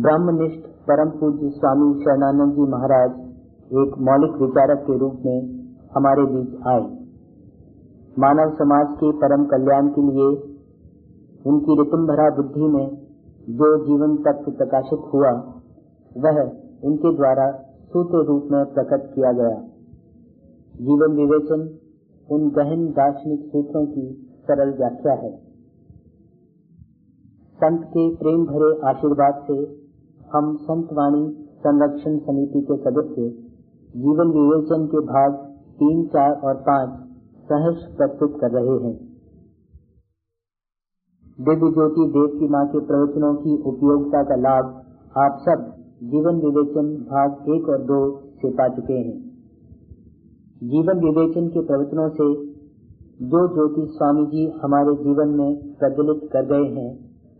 ब्रह्मनिष्ठ 0.00 0.66
परम 0.88 1.10
पूज्य 1.10 1.48
स्वामी 1.50 1.86
शरणानंद 2.02 2.52
जी 2.52 2.66
महाराज 2.70 3.16
एक 3.80 3.96
मौलिक 3.98 4.36
विचारक 4.42 4.78
के 4.78 4.98
रूप 4.98 5.16
में 5.26 5.40
हमारे 5.96 6.22
बीच 6.26 6.54
आए। 6.66 6.84
मानव 8.18 8.52
समाज 8.54 8.94
के 8.94 9.10
परम 9.12 9.44
कल्याण 9.44 9.88
के 9.88 10.04
लिए 10.06 10.28
उनकी 11.46 11.76
भरा 12.06 12.28
बुद्धि 12.36 12.68
में 12.68 12.86
जो 13.58 13.68
जीवन 13.84 14.16
तत्व 14.16 14.50
प्रकाशित 14.52 15.02
हुआ, 15.14 15.32
वह 16.16 16.40
उनके 16.84 17.12
द्वारा 17.16 17.50
सूत्र 17.88 18.22
रूप 18.24 18.48
में 18.52 18.64
प्रकट 18.74 19.04
किया 19.14 19.32
गया। 19.32 19.58
जीवन 20.80 21.16
विवेचन 21.16 21.68
उन 22.28 22.48
गहन 22.50 22.86
दार्शनिक 22.92 23.44
सूत्रों 23.46 23.84
की 23.86 24.06
सरल 24.46 24.74
व्याख्या 24.76 25.12
है। 25.12 25.30
संत 27.58 27.84
के 27.84 28.08
प्रेम 28.16 28.44
भरे 28.44 28.72
आशीर्वाद 28.88 29.44
से 29.46 29.79
हम 30.34 30.56
संतवाणी 30.56 31.22
संरक्षण 31.58 32.18
समिति 32.18 32.60
के 32.60 32.76
सदस्य, 32.76 33.22
जीवन 33.96 34.28
विवेचन 34.28 34.86
के 34.86 34.98
भाग 34.98 35.32
तीन, 35.78 36.06
चार 36.06 36.32
और 36.44 36.54
पाँच 36.54 36.90
सहर्ष 37.48 37.96
प्रस्तुत 37.96 38.36
कर 38.40 38.50
रहे 38.50 38.76
हैं। 38.84 38.92
दिव्य 41.40 41.70
ज्योति 41.70 42.04
देव 42.08 42.26
की 42.38 42.48
माँ 42.48 42.66
के 42.66 42.80
प्रवचनों 42.80 43.34
की 43.34 43.56
उपयोगिता 43.62 44.22
का 44.22 44.36
लाभ 44.36 44.68
आप 45.18 45.40
सब 45.40 45.64
जीवन 46.02 46.36
विवेचन 46.36 46.94
भाग 47.10 47.50
एक 47.50 47.68
और 47.68 47.82
दो 47.82 47.98
से 48.20 48.50
पा 48.50 48.68
चुके 48.68 48.92
हैं। 48.92 49.16
जीवन 50.64 50.98
विवेचन 50.98 51.48
के 51.48 51.60
प्रवचनों 51.60 52.08
से 52.10 52.28
जो 53.26 53.42
ज्योति 53.48 53.88
स्वामी 53.92 54.26
जी 54.26 54.46
हमारे 54.62 54.94
जीवन 54.94 55.28
में 55.28 55.74
प्रज्वलित 55.74 56.30
कर 56.32 56.46
गए 56.46 56.80
हैं, 56.80 56.90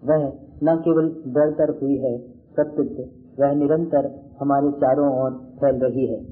वह 0.04 0.28
न 0.64 0.76
केवल 0.76 1.08
दरतर 1.08 1.78
हुई 1.82 1.96
है 1.96 2.39
प्रत्युत 2.64 3.10
वह 3.40 3.54
निरंतर 3.54 4.30
हमारे 4.40 4.70
चारों 4.70 5.22
ओर 5.22 5.30
फैल 5.30 5.76
रही 5.76 6.06
है। 6.06 6.24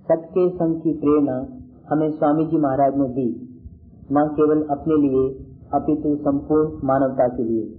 सत्य 0.00 0.28
के 0.30 0.50
संग 0.50 0.80
की 0.80 0.92
प्रेरणा 0.92 1.46
हमें 1.88 2.10
स्वामी 2.10 2.46
जी 2.46 2.56
महाराज 2.56 2.96
ने 2.96 3.08
दी। 3.08 3.46
न 4.12 4.28
केवल 4.28 4.62
अपने 4.62 5.08
लिए, 5.08 5.44
अपितु 5.74 6.16
संपूर्ण 6.16 6.86
मानवता 6.86 7.28
के 7.28 7.44
लिए। 7.44 7.76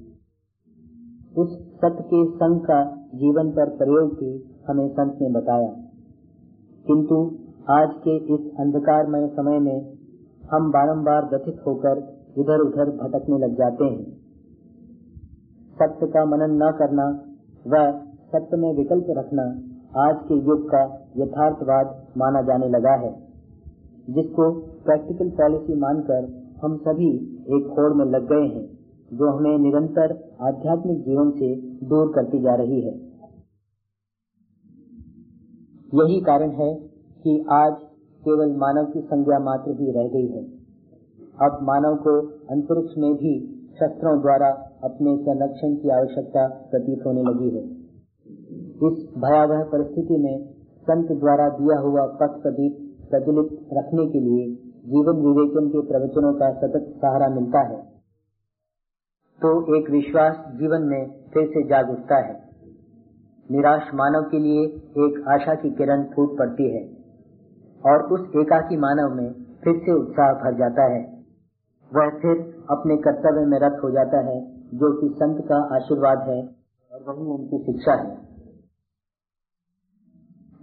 उस 1.38 1.76
सत्य 1.76 2.04
के 2.04 2.32
संग 2.32 2.62
का 2.62 2.96
जीवन 2.96 3.52
पर 3.52 3.70
प्रयोग 3.70 4.14
भी 4.14 4.60
हमें 4.68 4.90
संत 4.90 5.18
ने 5.22 5.30
बताया। 5.30 5.70
किंतु 6.88 7.38
आज 7.70 7.90
के 7.94 8.18
इस 8.18 8.52
अंधकारमय 8.60 9.28
समय 9.28 9.60
में 9.60 9.94
हम 10.52 10.72
बारंबार 10.72 11.30
व्यथित 11.30 11.64
होकर 11.68 12.22
इधर 12.38 12.60
उधर 12.60 12.86
भटकने 12.90 13.38
लग 13.38 13.58
जाते 13.58 13.86
हैं। 13.86 14.21
सत्य 15.82 16.08
का 16.08 16.26
मनन 16.26 16.64
न 16.64 16.72
करना 16.72 17.24
व 17.68 18.00
सत्य 18.32 18.58
में 18.58 18.74
विकल्प 18.74 19.06
रखना 19.10 19.44
आज 20.10 20.16
के 20.28 20.34
युग 20.34 20.70
का 20.70 21.08
यथार्थवाद 21.18 22.08
माना 22.18 22.42
जाने 22.42 22.70
लगा 22.70 22.92
है। 22.92 23.32
जिसको 24.10 24.52
प्रैक्टिकल 24.86 25.30
पॉलिसी 25.30 25.76
मानकर 25.76 26.50
हम 26.64 26.78
सभी 26.78 27.10
एक 27.36 27.76
होड़ 27.78 27.94
में 27.94 28.06
लग 28.06 28.30
गए 28.30 28.48
हैं, 28.48 28.78
जो 29.14 29.38
हमें 29.38 29.58
निरंतर 29.58 30.36
आध्यात्मिक 30.42 31.02
जीवन 31.02 31.32
से 31.32 31.56
दूर 31.86 32.12
करती 32.16 32.40
जा 32.40 32.56
रही 32.56 32.82
है। 32.82 32.94
यही 35.94 36.22
कारण 36.22 36.50
है 36.50 36.76
कि 37.24 37.46
आज 37.52 37.74
केवल 38.24 38.56
मानव 38.56 38.86
की 38.86 39.02
संज्ञा 39.02 39.40
मात्र 39.40 39.72
ही 39.72 39.92
रह 39.92 40.08
गई 40.08 40.28
है। 40.28 40.44
अब 41.42 41.60
मानव 41.62 41.96
को 41.96 42.22
अंतरिक्ष 42.28 42.94
में 42.98 43.14
भी 43.14 43.58
शस्त्रों 43.80 44.22
द्वारा 44.22 44.68
अपने 44.84 45.18
संरक्षण 45.18 45.76
की 45.76 45.90
आवश्यकता 45.90 46.48
प्रतीत 46.72 47.06
होने 47.06 47.22
लगी 47.22 47.50
है। 47.58 47.64
इस 48.88 49.14
भयावह 49.18 49.64
परिस्थिति 49.64 50.18
में 50.18 50.54
संत 50.82 51.12
द्वारा 51.12 51.50
दिया 51.50 51.80
हुआ 51.80 52.06
पथ 52.06 52.42
प्रदीप 52.42 52.78
प्रज्वलित 53.12 53.68
रखने 53.74 54.06
के 54.08 54.20
लिए 54.20 54.56
जीवन 54.86 55.18
विवेचन 55.18 55.68
के 55.70 55.82
प्रवचनों 55.88 56.34
का 56.34 56.52
सतत 56.52 56.94
सहारा 56.98 57.28
मिलता 57.28 57.60
है। 57.60 57.82
तो 59.42 59.78
एक 59.78 59.90
विश्वास 59.90 60.54
जीवन 60.56 60.82
में 60.82 61.12
फिर 61.34 61.46
से 61.48 61.64
जाग 61.64 61.90
उठता 61.90 62.18
है। 62.18 62.34
निराश 63.52 63.82
मानव 63.94 64.22
के 64.22 64.40
लिए 64.40 64.66
एक 65.06 65.24
आशा 65.28 65.56
की 65.56 65.70
किरण 65.72 66.04
फूट 66.04 66.38
पड़ती 66.38 66.78
है 66.78 66.84
और 67.84 68.04
उस 68.14 68.22
एकाकी 68.36 68.78
मानव 68.78 69.16
में 69.16 69.34
फिर 69.64 69.78
से 69.78 69.94
उत्साह 69.94 70.34
भर 70.34 70.58
जाता 70.58 70.84
है। 70.84 71.02
वह 71.92 72.10
फिर 72.10 72.66
अपने 72.70 72.98
कर्तव्य 72.98 73.46
में 73.46 73.60
रत 73.60 73.80
हो 73.84 73.90
जाता 73.92 74.20
है 74.30 74.51
जो 74.74 74.92
कि 75.02 75.08
संत 75.16 75.46
का 75.46 75.76
आशीर्वाद 75.76 76.20
है 76.30 76.40
और 76.92 77.04
वही 77.08 77.26
उनकी 77.32 77.58
शिक्षा 77.64 77.94
है। 77.94 78.10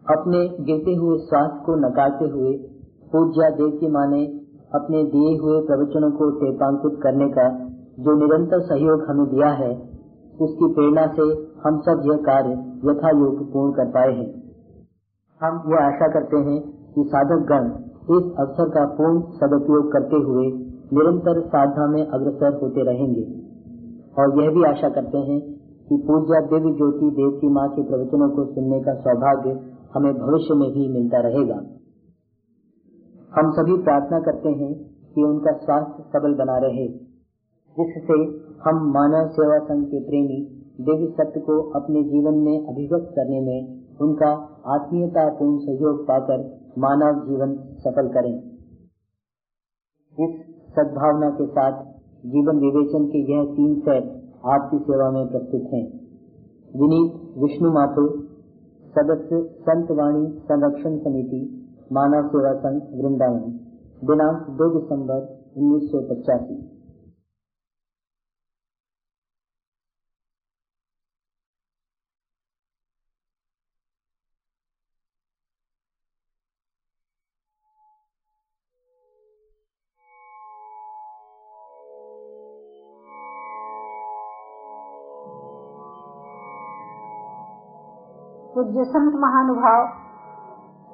अपने 0.07 0.39
गिरते 0.65 0.95
हुए 0.95 1.19
स्वास्थ्य 1.19 1.63
को 1.67 1.75
नकारते 1.77 2.29
हुए 2.29 2.53
पूज्या 3.13 3.51
देव 3.51 3.71
की 3.81 3.89
माँ 3.89 4.07
ने 4.07 4.21
अपने 4.75 5.03
दिए 5.05 5.37
हुए 5.39 5.61
प्रवचनों 5.67 6.11
को 6.11 6.31
टेपांकित 6.31 7.01
करने 7.03 7.29
का 7.29 7.49
जो 7.99 8.15
निरंतर 8.19 8.61
सहयोग 8.61 9.05
हमें 9.09 9.27
दिया 9.27 9.51
है, 9.51 9.71
उसकी 10.41 10.75
प्रेरणा 10.75 11.07
से 11.07 11.27
हम 11.67 11.81
सब 11.81 12.03
यह 12.07 12.17
कार्य 12.17 12.51
यथा 12.85 13.11
योग 13.19 13.53
पूर्ण 13.53 13.73
कर 13.73 13.91
पाए 13.91 14.13
हैं। 14.13 14.29
हम 15.41 15.63
यह 15.67 15.87
आशा 15.87 16.09
करते 16.09 16.37
हैं 16.37 16.61
कि 16.93 17.05
साधक 17.09 17.45
गण 17.49 17.69
इस 18.17 18.31
अवसर 18.39 18.69
का 18.69 18.85
पूर्ण 18.95 19.21
सदुपयोग 19.21 19.93
करते 19.93 20.17
हुए 20.17 20.47
निरंतर 20.93 21.41
साधना 21.47 21.87
में 21.87 22.07
अग्रसर 22.07 22.59
होते 22.63 22.83
रहेंगे। 22.83 23.48
और 24.19 24.39
यह 24.39 24.51
भी 24.51 24.65
आशा 24.69 24.89
करते 24.91 25.19
हैं 25.25 25.39
कि 25.89 25.97
पूज्य 26.07 26.39
देवी 26.47 26.71
ज्योति 26.77 27.11
देव 27.17 27.35
की 27.41 27.49
माँ 27.49 27.67
के 27.69 27.83
प्रवचनों 27.83 28.29
को 28.31 28.45
सुनने 28.55 28.79
का 28.81 28.95
सौभाग्य 29.01 29.53
हमें 29.95 30.13
भविष्य 30.15 30.55
में 30.55 30.69
भी 30.71 30.87
मिलता 30.93 31.21
रहेगा। 31.21 31.59
हम 33.33 33.51
सभी 33.53 33.77
प्रार्थना 33.83 34.19
करते 34.21 34.53
हैं 34.55 34.71
कि 35.15 35.23
उनका 35.23 35.53
स्वास्थ्य 35.59 36.05
सबल 36.13 36.35
बना 36.35 36.57
रहे, 36.59 36.87
जिससे 37.77 38.19
हम 38.65 38.81
मानव 38.93 39.29
सेवा 39.29 39.59
संघ 39.65 39.85
के 39.87 40.01
प्रेमी 40.05 40.39
देवी 40.81 41.09
सत्य 41.13 41.41
को 41.41 41.59
अपने 41.71 42.03
जीवन 42.05 42.41
में 42.41 42.57
अभिव्यक्त 42.69 43.13
करने 43.17 43.41
में 43.41 43.59
उनका 44.01 44.31
आत्मीयता 44.75 45.25
पूर्ण 45.39 45.59
सहयोग 45.59 46.03
पाकर 46.03 46.43
मानव 46.79 47.21
जीवन 47.27 47.55
सफल 47.79 48.09
करें। 48.09 48.35
इस 50.19 50.37
सद्भावना 50.71 51.31
के 51.31 51.47
साथ 51.47 51.81
जीवन 52.29 52.59
विवेचन 52.59 53.05
के 53.07 53.21
यह 53.29 53.45
तीन 53.53 53.75
सर 53.81 54.01
आपकी 54.49 54.79
सेवा 54.85 55.11
में 55.11 55.27
प्रस्तुत 55.29 55.69
हैं। 55.73 55.85
विनीत, 56.75 57.13
विष्णु 57.39 57.71
माथुर 57.73 58.09
सदस्य, 58.95 59.39
संत 59.63 59.91
वाणी, 59.93 60.25
संरक्षण 60.47 60.99
समिति, 60.99 61.41
मानव 61.93 62.29
सेवा 62.29 62.53
संघ, 62.59 62.81
वृंदावन। 62.99 63.55
दिनांक 64.03 64.43
2 64.59 64.69
दिसंबर 64.73 65.21
उन्नीस 65.57 65.91
सौ 65.91 66.01
पचासी। 66.09 66.57
पूज्य 88.55 88.85
संत 88.85 89.15
महानुभाव, 89.15 89.89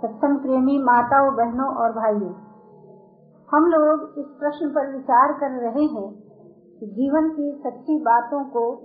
सत्संग 0.03 0.39
प्रेमी 0.39 0.79
माताओं, 0.79 1.35
बहनों 1.37 1.75
और 1.75 1.93
भाइयों। 1.93 2.33
हम 3.53 3.67
लोग 3.67 4.19
इस 4.19 4.27
प्रश्न 4.27 4.69
पर 4.69 4.93
विचार 4.93 5.33
कर 5.33 5.51
रहे 5.51 5.85
हैं 5.85 6.11
कि 6.81 6.87
जीवन 6.87 7.31
की 7.31 7.63
सच्ची 7.67 7.99
बातों 7.99 8.45
को 8.45 8.83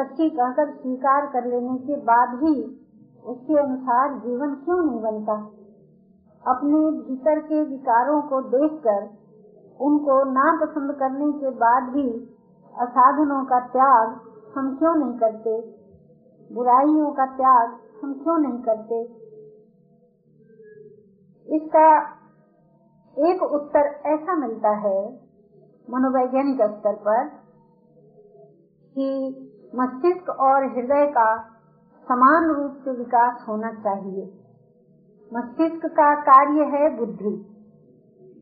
सच्ची 0.00 0.30
कहकर 0.30 0.70
स्वीकार 0.70 1.26
कर 1.26 1.46
लेने 1.46 1.78
के 1.78 1.96
बाद 1.96 2.28
भी 2.28 2.86
उसके 3.24 3.58
अनुसार 3.58 4.14
जीवन 4.14 4.54
क्यों 4.54 4.84
नहीं 4.84 5.02
बनता? 5.02 5.32
अपने 6.46 6.78
भीतर 7.08 7.38
के 7.38 7.62
विकारों 7.62 8.22
को 8.22 8.40
देखकर, 8.40 9.10
उनको 9.80 10.24
ना 10.24 10.64
पसंद 10.64 10.92
करने 10.92 11.32
के 11.32 11.50
बाद 11.50 11.82
भी 11.82 12.36
असाधनों 12.78 13.44
का 13.44 13.60
त्याग 13.60 14.20
हम 14.58 14.76
क्यों 14.76 14.94
नहीं 14.94 15.18
करते? 15.18 15.80
बुराइयों 16.54 17.10
का 17.12 17.26
त्याग 17.26 17.78
हम 18.02 18.12
क्यों 18.14 18.38
नहीं 18.38 18.62
करते? 18.62 19.02
इसका 21.56 22.00
एक 23.18 23.42
उत्तर 23.42 24.02
ऐसा 24.06 24.34
मिलता 24.34 24.70
है 24.70 25.30
मनोवैज्ञानिक 25.90 26.62
स्तर 26.62 26.94
पर 26.94 27.28
कि 28.94 29.36
मस्तिष्क 29.74 30.28
और 30.28 30.64
हृदय 30.64 31.06
का 31.06 31.42
समान 32.02 32.50
रूप 32.50 32.72
से 32.84 32.90
विकास 32.90 33.44
होना 33.48 33.72
चाहिए। 33.72 34.22
मस्तिष्क 35.34 35.86
का 35.86 36.14
कार्य 36.14 36.64
है 36.64 36.96
बुद्धि। 36.96 37.46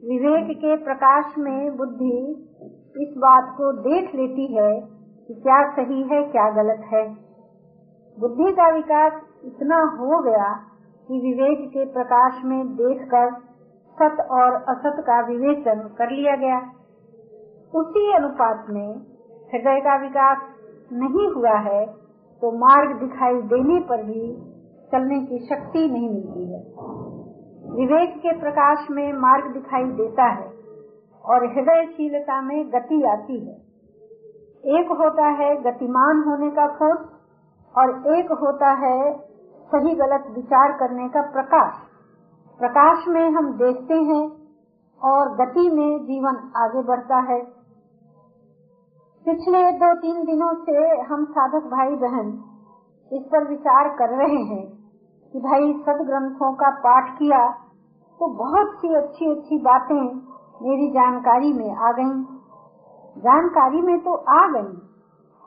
विवेक 0.04 0.58
के 0.58 0.76
प्रकाश 0.76 1.38
में 1.38 1.76
बुद्धि 1.76 2.44
इस 3.02 3.14
बात 3.18 3.54
को 3.56 3.72
देख 3.72 4.14
लेती 4.14 4.56
है 4.56 4.80
कि 5.28 5.34
क्या 5.34 5.72
सही 5.72 6.02
है, 6.02 6.22
क्या 6.22 6.50
गलत 6.50 6.80
है। 6.84 7.27
बुद्धि 8.18 8.52
का 8.52 8.68
विकास 8.74 9.20
इतना 9.44 9.76
हो 9.98 10.18
गया 10.22 10.46
कि 11.08 11.18
विवेक 11.20 11.68
के 11.68 11.84
प्रकाश 11.92 12.40
में 12.44 12.60
देखकर 12.76 13.30
सत 13.98 14.20
और 14.32 14.54
असत 14.68 14.96
का 15.06 15.18
विवेचन 15.26 15.80
कर 15.98 16.10
लिया 16.10 16.34
गया। 16.36 16.58
उसी 17.72 18.02
अनुपात 18.12 18.66
में 18.70 18.88
हृदय 19.52 19.80
का 19.80 19.96
विकास 20.02 20.42
नहीं 20.94 21.26
हुआ 21.34 21.56
है 21.64 21.84
तो 22.42 22.50
मार्ग 22.58 22.94
दिखाई 23.00 23.40
देने 23.48 23.78
पर 23.80 24.02
भी 24.04 24.24
चलने 24.90 25.18
की 25.22 25.38
शक्ति 25.46 25.82
नहीं 25.88 26.08
मिलती 26.10 26.44
है। 26.52 26.60
विवेक 27.74 28.16
के 28.18 28.32
प्रकाश 28.40 28.86
में 28.90 29.12
मार्ग 29.18 29.52
दिखाई 29.52 29.84
देता 29.96 30.26
है 30.32 30.48
और 31.24 31.46
हृदयशीलता 31.46 32.40
में 32.40 32.58
गति 32.68 33.02
आती 33.10 33.38
है। 33.38 33.56
एक 34.76 34.92
होता 35.00 35.28
है 35.34 35.50
गतिमान 35.62 36.22
होने 36.28 36.50
का 36.50 36.66
खोज 36.74 36.98
और 37.74 37.90
एक 38.14 38.32
होता 38.32 38.70
है 38.78 38.98
सही 39.68 39.94
गलत 39.94 40.24
विचार 40.30 40.72
करने 40.72 41.08
का 41.08 41.22
प्रकाश। 41.30 41.74
प्रकाश 42.60 43.04
में 43.08 43.30
हम 43.30 43.52
देखते 43.52 43.94
हैं 43.94 44.24
और 45.00 45.28
गति 45.36 45.68
में 45.70 45.98
जीवन 46.04 46.38
आगे 46.56 46.82
बढ़ता 46.82 47.18
है। 47.22 47.40
पिछले 49.26 49.60
दो 49.72 49.94
तीन 49.94 50.24
दिनों 50.24 50.52
से 50.64 50.86
हम 51.02 51.24
साधक 51.24 51.66
भाई 51.66 51.96
बहन 51.96 52.28
इस 53.10 53.22
पर 53.22 53.48
विचार 53.48 53.88
कर 53.88 54.16
रहे 54.16 54.42
हैं 54.44 54.64
कि 55.34 55.40
भाई 55.40 55.72
सद 55.82 56.02
ग्रंथों 56.06 56.52
का 56.54 56.70
पाठ 56.78 57.14
किया 57.18 57.46
तो 58.20 58.28
बहुत 58.34 58.74
सी 58.74 58.94
अच्छी 58.94 59.30
अच्छी 59.30 59.58
बातें 59.58 60.02
मेरी 60.62 60.90
जानकारी 60.90 61.52
में 61.52 61.70
आ 61.76 61.92
गईं। 61.92 62.22
जानकारी 63.18 63.80
में 63.82 63.98
तो 64.00 64.14
आ 64.14 64.46
गई। 64.46 64.87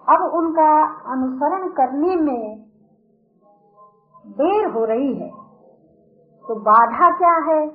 अब 0.09 0.21
उनका 0.21 0.83
अनुसरण 1.11 1.69
करने 1.69 2.15
में 2.15 2.59
देर 4.27 4.69
हो 4.71 4.85
रही 4.85 5.13
है। 5.13 5.29
तो 6.47 6.55
बाधा 6.55 7.17
क्या 7.17 7.53
है? 7.53 7.67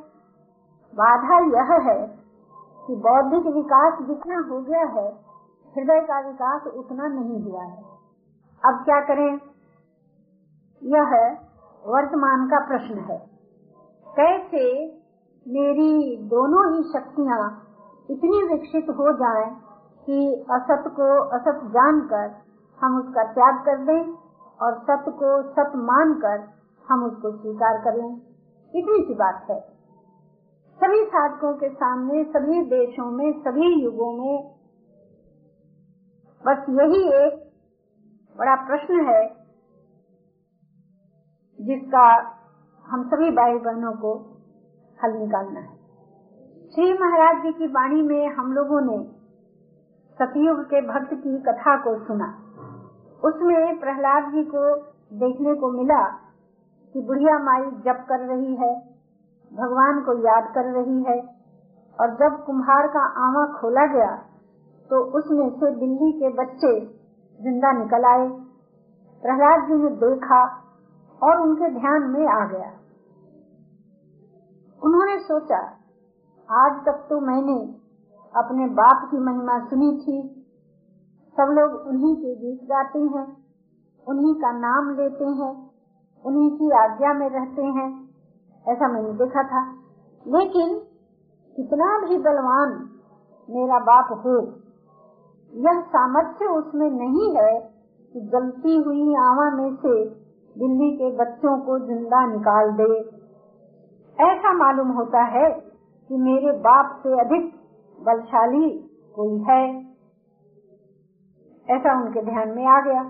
बाधा 0.95 1.39
यह 1.39 1.91
है 1.91 2.07
कि 2.87 2.97
बौद्धिक 2.97 3.55
विकास 3.55 3.99
जितना 4.03 4.49
हो 4.51 4.61
गया 4.61 4.81
है, 4.81 5.09
हृदय 5.77 6.01
का 6.01 6.21
विकास 6.21 6.67
उतना 6.67 7.07
नहीं 7.07 7.43
हुआ 7.43 7.63
है। 7.63 7.85
अब 8.65 8.85
क्या 8.85 9.01
करें? 9.01 9.41
यह 10.83 11.39
वर्तमान 11.87 12.47
का 12.47 12.67
प्रश्न 12.67 12.99
है। 12.99 13.31
कैसे 14.09 14.87
मेरी 15.49 16.17
दोनों 16.17 16.77
ही 16.77 16.83
शक्तियाँ 16.83 17.63
इतनी 18.11 18.53
विकसित 18.53 18.87
हो 18.91 19.13
जाएँ 19.13 19.66
कि 20.07 20.47
असत 20.51 20.85
को 20.89 21.23
असत 21.29 21.65
जानकर 21.67 22.35
हम 22.81 22.99
उसका 22.99 23.25
त्याग 23.33 23.65
कर 23.65 23.85
दें 23.85 24.13
और 24.61 24.79
सत्य 24.79 25.11
को 25.11 25.43
सत्य 25.43 25.79
मानकर 25.79 26.49
हम 26.89 27.05
उसको 27.05 27.31
स्वीकार 27.37 27.79
कर। 27.85 27.95
लें 27.95 28.17
इतनी 28.75 29.05
सी 29.05 29.15
बात 29.15 29.47
है। 29.51 29.61
सभी 30.79 31.05
साधकों 31.05 31.55
के 31.55 31.69
सामने, 31.69 32.25
सभी 32.25 32.63
देशों 32.63 33.11
में, 33.11 33.33
सभी 33.33 33.85
युगों 33.85 34.13
में 34.13 34.57
बस 36.45 36.65
यही 36.71 37.03
एक 37.09 37.53
बड़ा 38.37 38.55
प्रश्न 38.55 39.01
है 39.09 39.29
जिसका 41.61 42.07
हम 42.87 43.09
सभी 43.09 43.31
भाई 43.31 43.59
बहनों 43.59 43.93
को 43.93 44.15
हल 44.99 45.13
निकालना 45.13 45.61
है। 45.61 45.77
श्री 46.75 46.93
महाराज 46.93 47.43
जी 47.43 47.53
की 47.53 47.67
वाणी 47.67 48.03
में 48.03 48.29
हम 48.29 48.53
लोगों 48.53 48.81
ने 48.81 49.16
सतयुग 50.21 50.61
के 50.65 50.81
भक्त 50.83 51.15
की 51.15 51.39
कथा 51.43 51.77
को 51.79 51.95
सुना। 52.05 52.29
उसमें 53.23 53.81
प्रहलाद 53.81 54.31
जी 54.33 54.45
को 54.47 54.63
देखने 55.17 55.55
को 55.57 55.71
मिला 55.73 56.03
कि 56.95 57.01
बुढ़िया 57.03 57.39
माई 57.41 57.65
जप 57.83 58.05
कर 58.09 58.25
रही 58.27 58.55
है, 58.57 58.73
भगवान 59.53 60.01
को 60.03 60.15
याद 60.23 60.53
कर 60.55 60.73
रही 60.73 61.03
है, 61.05 61.19
और 61.99 62.15
जब 62.17 62.43
कुम्हार 62.47 62.87
का 62.89 63.05
आवा 63.27 63.45
खोला 63.53 63.87
गया 63.93 64.15
तो 64.91 64.99
उसमें 65.19 65.49
से 65.53 65.71
बिल्ली 65.77 66.11
के 66.13 66.29
बच्चे 66.35 66.73
ज़िंदा 67.41 67.71
निकल 67.75 68.05
आए। 68.07 68.27
प्रहलाद 69.23 69.67
जी 69.69 69.75
ने 69.75 69.89
देखा 69.99 70.43
और 71.23 71.41
उनके 71.41 71.71
ध्यान 71.73 72.11
में 72.11 72.27
आ 72.29 72.45
गया। 72.47 72.69
उन्होंने 74.83 75.19
सोचा, 75.21 75.59
आज 76.49 76.85
तक 76.87 77.07
तो 77.11 77.21
मैंने 77.23 77.57
अपने 78.37 78.67
बाप 78.75 79.09
की 79.11 79.19
महिमा 79.19 79.59
सुनी 79.67 79.91
थी। 79.99 80.17
सब 81.37 81.53
लोग 81.53 81.87
उन्हीं 81.89 82.15
के 82.17 82.35
गीत 82.35 82.61
गाते 82.65 82.99
हैं, 82.99 83.27
उन्हीं 84.07 84.35
का 84.35 84.51
नाम 84.53 84.91
लेते 84.97 85.25
हैं, 85.25 85.55
उन्हीं 86.25 86.51
की 86.51 86.71
आज्ञा 86.79 87.13
में 87.13 87.29
रहते 87.31 87.63
हैं। 87.63 87.89
ऐसा 88.67 88.89
मैंने 88.89 89.13
देखा 89.13 89.43
था। 89.43 89.63
लेकिन 90.27 90.79
कितना 91.57 91.89
भी 91.99 92.19
बलवान 92.19 92.71
मेरा 93.49 93.79
बाप 93.79 94.13
हो, 94.25 94.37
यह 95.53 95.81
सामर्थ्य 95.81 96.47
उसमें 96.47 96.91
नहीं 96.91 97.29
है 97.37 97.59
कि 98.15 98.21
गलती 98.21 98.77
हुई 98.77 99.15
आवा 99.15 99.51
में 99.51 99.77
से 99.77 99.95
दिल्ली 100.57 100.91
के 100.97 101.11
बच्चों 101.17 101.59
को 101.59 101.79
ज़िंदा 101.79 102.25
निकाल 102.27 102.73
दे। 102.73 102.99
ऐसा 104.19 104.53
मालूम 104.53 104.89
होता 104.89 105.23
है 105.23 105.51
कि 106.11 106.17
मेरे 106.19 106.53
बाप 106.59 107.01
से 107.03 107.21
अधिक 107.21 107.56
बलशाली 108.01 108.71
कोई 109.15 109.39
है। 109.43 109.87
ऐसा 111.69 112.03
उनके 112.03 112.23
ध्यान 112.23 112.49
में 112.49 112.67
आ 112.67 112.81
गया। 112.81 113.01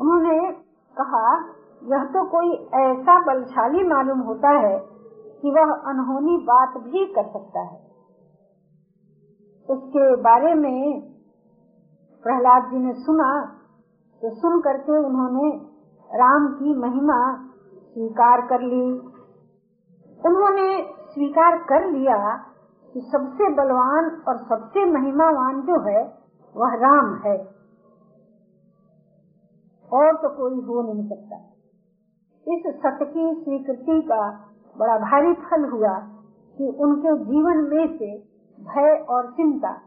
उन्होंने 0.00 0.52
कहा, 0.96 1.36
यह 1.84 2.04
तो 2.04 2.24
कोई 2.28 2.52
ऐसा 2.80 3.20
बलशाली 3.20 3.84
मालूम 3.84 4.20
होता 4.20 4.48
है 4.48 4.78
कि 5.42 5.50
वह 5.50 5.72
अनहोनी 5.90 6.36
बात 6.36 6.76
भी 6.82 7.06
कर 7.06 7.26
सकता 7.28 7.60
है। 7.60 7.88
उसके 9.68 10.16
बारे 10.16 10.54
में 10.54 11.00
प्रहलाद 12.22 12.70
जी 12.70 12.78
ने 12.78 12.92
सुना 12.92 13.54
तो 14.22 14.34
सुन 14.34 14.60
करके 14.60 15.06
उन्होंने 15.06 15.56
राम 16.10 16.48
की 16.48 16.74
महिमा 16.74 17.48
स्वीकार 17.94 18.40
कर 18.40 18.60
ली। 18.60 18.92
उन्होंने 20.26 20.86
स्वीकार 21.10 21.58
कर 21.58 21.90
लिया 21.90 22.44
कि 22.94 23.00
सबसे 23.00 23.54
बलवान 23.54 24.22
और 24.28 24.36
सबसे 24.36 24.92
महिमावान 24.92 25.60
जो 25.60 25.80
है, 25.80 26.18
वह 26.56 26.74
राम 26.74 27.14
है। 27.26 27.58
और 29.92 30.16
तो 30.16 30.28
कोई 30.28 30.54
हो 30.54 30.92
नहीं 30.92 31.08
सकता। 31.08 31.36
इस 32.52 32.74
सत्य 32.76 33.04
की 33.04 33.44
स्वीकृति 33.44 34.02
का 34.02 34.30
बड़ा 34.78 34.98
भारी 34.98 35.34
फल 35.34 35.70
हुआ 35.70 35.98
कि 36.58 36.76
उनके 36.80 37.24
जीवन 37.24 37.56
में 37.56 37.98
से 37.98 38.18
भय 38.60 39.06
और 39.10 39.32
चिंता 39.32 39.80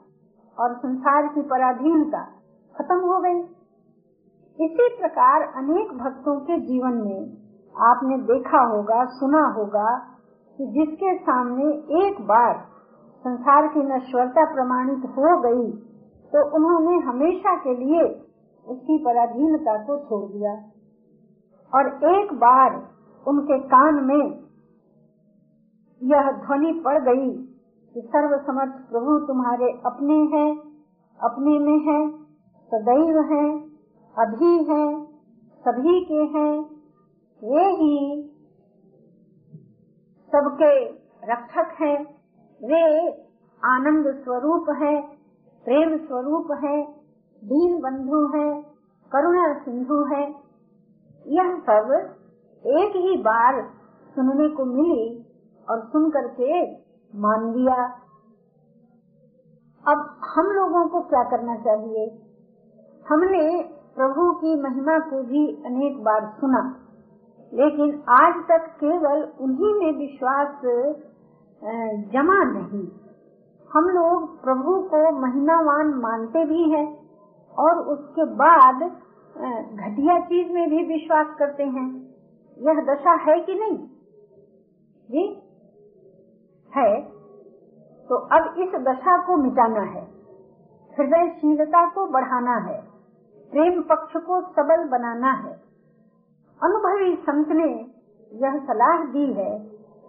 और 0.59 0.77
संसार 0.77 1.27
की 1.27 1.41
पराधीनता 1.41 2.23
खत्म 2.77 2.95
हो 2.95 3.21
गई। 3.21 3.43
इसी 4.65 4.97
प्रकार 4.99 5.41
अनेक 5.41 5.93
भक्तों 5.97 6.39
के 6.39 6.59
जीवन 6.59 6.93
में 6.93 7.37
आपने 7.77 8.17
देखा 8.17 8.63
होगा, 8.63 9.05
सुना 9.05 9.47
होगा 9.47 9.97
कि 10.57 10.65
जिसके 10.65 11.17
सामने 11.17 11.63
एक 12.07 12.21
बार 12.21 12.71
संसार 13.25 13.67
की 13.67 13.83
नश्वरता 13.85 14.43
प्रमाणित 14.53 15.05
हो 15.17 15.31
गई 15.41 15.71
तो 16.33 16.43
उन्होंने 16.55 16.97
हमेशा 17.05 17.55
के 17.55 17.75
लिए 17.75 18.03
उसकी 18.67 18.97
पराधीनता 19.05 19.75
को 19.83 19.97
छोड़ 19.99 20.25
दिया। 20.31 20.53
और 21.73 21.87
एक 22.09 22.33
बार 22.33 22.75
उनके 23.25 23.57
कान 23.67 23.99
में 24.05 24.23
यह 26.01 26.29
ध्वनि 26.37 26.71
पड़ 26.85 26.97
गई 26.99 27.29
कि 27.95 28.01
सर्व 28.05 28.37
समर्थ 28.45 28.73
प्रभु 28.89 29.17
तुम्हारे 29.27 29.69
अपने 29.85 30.17
हैं, 30.33 30.49
अपने 31.19 31.57
में 31.59 31.79
है, 31.87 31.99
सदैव 32.71 33.19
हैं, 33.33 33.49
अभी 34.15 34.53
हैं, 34.63 34.87
सभी 35.63 35.99
के 36.05 36.23
हैं 36.35 36.53
वे 37.41 37.65
ही 37.75 37.97
सबके 40.31 40.73
रक्षक 41.23 41.75
हैं। 41.81 42.20
वे 42.61 43.09
आनंद 43.63 44.07
स्वरूप 44.23 44.69
है, 44.69 45.01
प्रेम 45.65 45.97
स्वरूप 45.97 46.51
है, 46.63 46.83
दीन 47.41 47.79
बंधु 47.81 48.19
है, 48.37 48.61
करुणा 49.11 49.53
सिंधु 49.53 50.03
है। 50.05 50.23
यह 51.25 51.55
सब 51.59 51.91
एक 52.65 52.95
ही 52.95 53.17
बार 53.17 53.61
सुनने 54.15 54.49
को 54.49 54.65
मिली 54.65 55.25
और 55.67 55.81
सुन 55.85 56.09
करके 56.09 56.61
मान 57.13 57.51
लिया। 57.53 57.83
अब 59.85 60.05
हम 60.25 60.45
लोगों 60.45 60.87
को 60.87 61.01
क्या 61.01 61.23
करना 61.23 61.55
चाहिए? 61.55 62.05
हमने 63.05 63.43
प्रभु 63.95 64.31
की 64.33 64.55
महिमा 64.61 64.99
को 64.99 65.23
भी 65.23 65.45
अनेक 65.65 66.03
बार 66.03 66.25
सुना, 66.39 66.61
लेकिन 67.53 68.03
आज 68.09 68.43
तक 68.49 68.69
केवल 68.75 69.23
उन्हीं 69.41 69.73
में 69.75 69.91
विश्वास 69.97 70.61
जमा 72.01 72.43
नहीं। 72.43 72.87
हम 73.73 73.83
लोग 73.83 74.43
प्रभु 74.43 74.81
को 74.81 75.11
महिमावान 75.19 75.87
मानते 75.87 76.45
भी 76.45 76.69
हैं 76.69 77.09
और 77.59 77.77
उसके 77.77 78.23
बाद 78.23 78.75
घटिया 79.75 80.19
चीज़ 80.19 80.53
में 80.53 80.69
भी 80.69 80.83
विश्वास 80.83 81.27
करते 81.39 81.63
हैं। 81.63 82.15
यह 82.57 82.93
दशा 82.93 83.11
है 83.11 83.39
कि 83.39 83.53
नहीं? 83.53 83.77
जी? 85.11 85.43
है। 86.77 87.01
तो 88.09 88.15
अब 88.15 88.55
इस 88.57 88.69
दशा 88.81 89.25
को 89.25 89.37
मिटाना 89.37 89.81
है। 89.81 90.07
हृदयशीलता 90.99 91.89
को 91.89 92.07
बढ़ाना 92.07 92.55
है। 92.55 92.81
प्रेम 93.51 93.81
पक्ष 93.81 94.13
को 94.13 94.41
सबल 94.41 94.89
बनाना 94.89 95.31
है। 95.31 95.53
अनुभवी 96.63 97.15
संत 97.15 97.47
ने 97.47 97.85
यह 98.33 98.59
सलाह 98.59 99.05
दी 99.05 99.33
है 99.33 99.59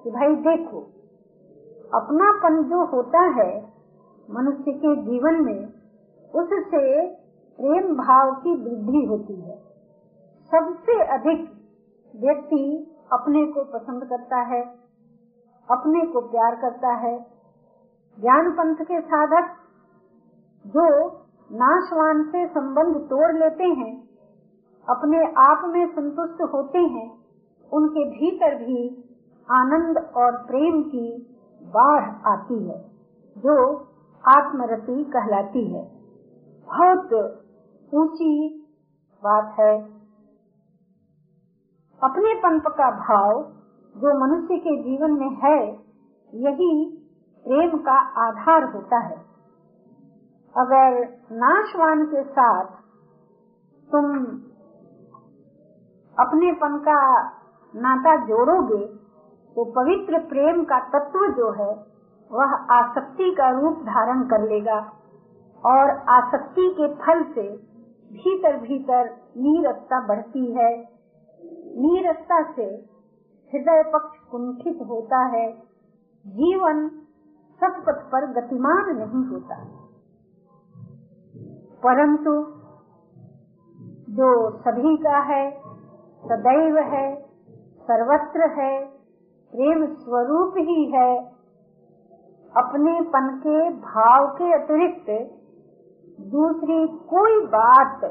कि 0.05 0.11
भाई 0.11 0.37
देखो 0.37 1.02
अपनापन 1.95 2.63
जो 2.63 2.85
होता 2.85 3.21
है 3.21 3.73
मनुष्य 4.31 4.73
के 4.73 4.97
जीवन 4.97 5.45
में, 5.45 5.69
उससे 6.35 7.17
प्रेम 7.59 7.95
भाव 7.97 8.31
की 8.35 8.51
वृद्धि 8.51 9.07
होती 9.07 9.41
है। 9.41 9.57
सबसे 10.51 11.05
अधिक 11.05 11.43
व्यक्ति 12.15 12.95
अपने 13.13 13.47
को 13.47 13.65
पसंद 13.65 14.05
करता 14.05 14.41
है, 14.41 14.63
अपने 15.69 16.07
को 16.07 16.21
प्यार 16.21 16.55
करता 16.55 16.93
है। 16.95 17.19
ज्ञान 18.19 18.51
पंथ 18.53 18.85
के 18.85 19.01
साधक 19.01 19.53
जो 20.67 20.87
नाशवान 21.51 22.23
से 22.23 22.47
संबंध 22.47 22.97
तोड़ 22.97 23.33
लेते 23.37 23.65
हैं, 23.65 24.09
अपने 24.89 25.19
आप 25.43 25.63
में 25.65 25.87
संतुष्ट 25.87 26.43
होते 26.55 26.79
हैं, 26.79 27.11
उनके 27.73 28.05
भीतर 28.11 28.55
भी 28.55 29.05
आनंद 29.51 29.99
और 30.17 30.37
प्रेम 30.37 30.83
की 30.83 31.32
बाढ़ 31.73 32.05
आती 32.27 32.69
है, 32.69 32.91
जो 33.39 33.77
आत्मरति 34.29 35.05
कहलाती 35.05 35.65
है। 35.75 35.85
बहुत 36.67 37.13
ऊँची 37.95 38.59
बात 39.25 39.55
है। 39.61 39.83
अपने 42.05 42.35
पंप 42.35 42.63
का 42.67 42.91
भाव 42.91 43.43
जो 43.97 44.19
मनुष्य 44.19 44.57
के 44.57 44.83
जीवन 44.83 45.13
में 45.13 45.31
है, 45.31 45.73
यही 46.35 46.99
प्रेम 47.45 47.79
का 47.79 47.99
आधार 48.29 48.65
होता 48.65 48.99
है। 48.99 49.17
अगर 50.57 51.09
नाशवान 51.33 52.07
के 52.07 52.23
साथ 52.25 52.65
तुम 53.93 54.17
अपनेपन 56.19 56.79
का 56.79 57.23
नाता 57.75 58.17
जोड़ोगे 58.17 59.02
तो 59.57 59.65
पवित्र 59.65 60.19
प्रेम 60.19 60.65
का 60.65 60.79
तत्व 60.79 61.19
जो 61.19 61.53
है, 61.53 61.87
वह 62.33 62.55
आसक्ति 62.55 63.35
का 63.39 63.61
रूप 63.61 63.79
धारण 63.79 64.23
कर 64.23 64.49
लेगा 64.49 64.93
और 65.65 65.91
आसक्ति 65.91 66.75
के 66.81 66.95
फल 66.95 67.33
से 67.33 67.73
भीतर 68.13 68.57
भीतर 68.57 69.11
नीरसता 69.37 70.07
बढ़ती 70.07 70.53
है। 70.53 70.89
नीरसता 71.77 72.53
से 72.53 72.63
हृदय 73.53 73.83
पक्ष 73.93 74.19
कुंठित 74.31 74.79
होता 74.89 75.25
है। 75.25 75.53
जीवन 76.27 76.89
सब 77.61 77.85
पथ 77.87 78.11
पर 78.13 78.27
गतिमान 78.27 78.97
नहीं 78.97 79.31
होता। 79.31 79.65
परंतु 81.83 82.45
जो 84.13 84.51
सभी 84.51 84.97
का 84.97 85.19
है, 85.19 85.63
सदैव 86.25 86.79
है, 86.79 87.17
सर्वत्र 87.83 88.61
है 88.61 89.02
प्रेम 89.53 89.87
स्वरूप 89.95 90.55
ही 90.59 90.85
है। 90.91 91.17
अपने 92.57 93.01
पन 93.01 93.27
के 93.39 93.71
भाव 93.71 94.27
के 94.27 94.53
अतिरिक्त 94.53 95.11
दूसरी 96.21 96.79
कोई 97.11 97.47
बात 97.47 98.05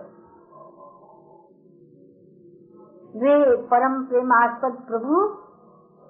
वे 3.15 3.33
परम 3.67 4.03
प्रेमास्पद 4.03 4.77
प्रभु 4.87 5.15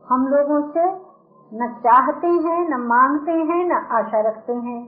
हम 0.08 0.28
लोगों 0.28 0.62
से 0.72 0.86
न 1.54 1.68
चाहते 1.80 2.28
हैं, 2.28 2.60
न 2.70 2.82
मांगते 2.82 3.32
हैं, 3.32 3.64
न 3.66 3.72
आशा 3.72 4.22
रखते 4.22 4.54
हैं। 4.54 4.82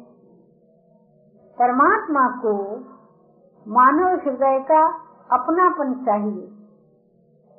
परमात्मा 1.58 2.28
को 2.42 2.54
मानव 3.68 4.08
हृदय 4.08 4.60
का 4.72 4.84
अपनापन 5.32 5.94
चाहिए 6.06 6.52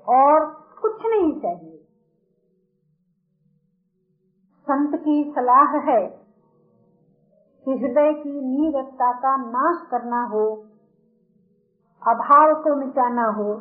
और 0.08 0.44
कुछ 0.82 1.06
नहीं 1.06 1.40
चाहिए। 1.40 1.73
संत 4.66 4.94
की 5.00 5.32
सलाह 5.34 5.76
है 5.90 6.02
कि 7.66 7.70
हृदय 7.72 8.12
की 8.12 8.40
नीरसता 8.42 9.12
का 9.12 9.36
नाश 9.36 9.86
करना 9.90 10.22
हो, 10.24 10.44
अभाव 12.02 12.54
को 12.54 12.74
मिटाना 12.76 13.26
हो, 13.30 13.54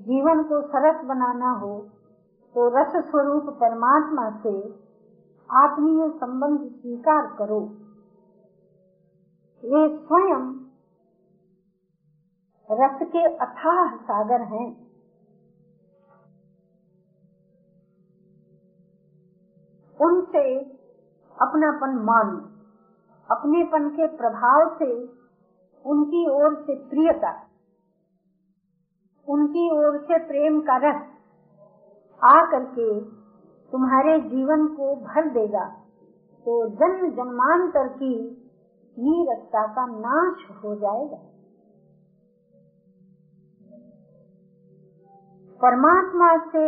जीवन 0.00 0.42
को 0.42 0.60
सरस 0.62 1.04
बनाना 1.04 1.50
हो 1.50 1.78
तो 2.54 2.68
रस 2.68 2.92
स्वरूप 3.06 3.48
परमात्मा 3.60 4.30
से 4.42 4.52
आत्मीय 5.50 6.08
संबंध 6.10 6.60
स्वीकार 6.70 7.26
करो। 7.38 7.60
वे 9.62 9.82
स्वयं 9.98 10.46
रस 12.68 12.98
के 13.02 13.24
अथाह 13.36 13.96
सागर 13.96 14.42
हैं। 14.54 14.85
उनसे 20.00 20.44
अपनापन 21.36 21.98
मानो, 22.04 22.36
अपनेपन 23.28 23.88
के 23.88 24.06
प्रभाव 24.16 24.76
से 24.78 24.92
उनकी 25.84 26.26
ओर 26.30 26.54
से 26.54 26.74
प्रियता, 26.88 27.32
उनकी 29.28 29.68
ओर 29.70 29.98
से 29.98 30.18
प्रेम 30.18 30.60
का 30.60 30.76
रस 30.76 31.02
आ 32.22 32.34
करके 32.50 32.88
तुम्हारे 33.72 34.18
जीवन 34.20 34.66
को 34.66 34.94
भर 34.96 35.28
देगा। 35.30 35.64
तो 36.46 36.54
जन्म 36.70 37.10
जन्मांतर 37.10 37.88
की 37.88 38.14
नीरसता 38.96 39.66
का 39.66 39.86
नाश 39.86 40.44
हो 40.54 40.74
जाएगा। 40.74 41.18
परमात्मा 45.60 46.30
से 46.52 46.66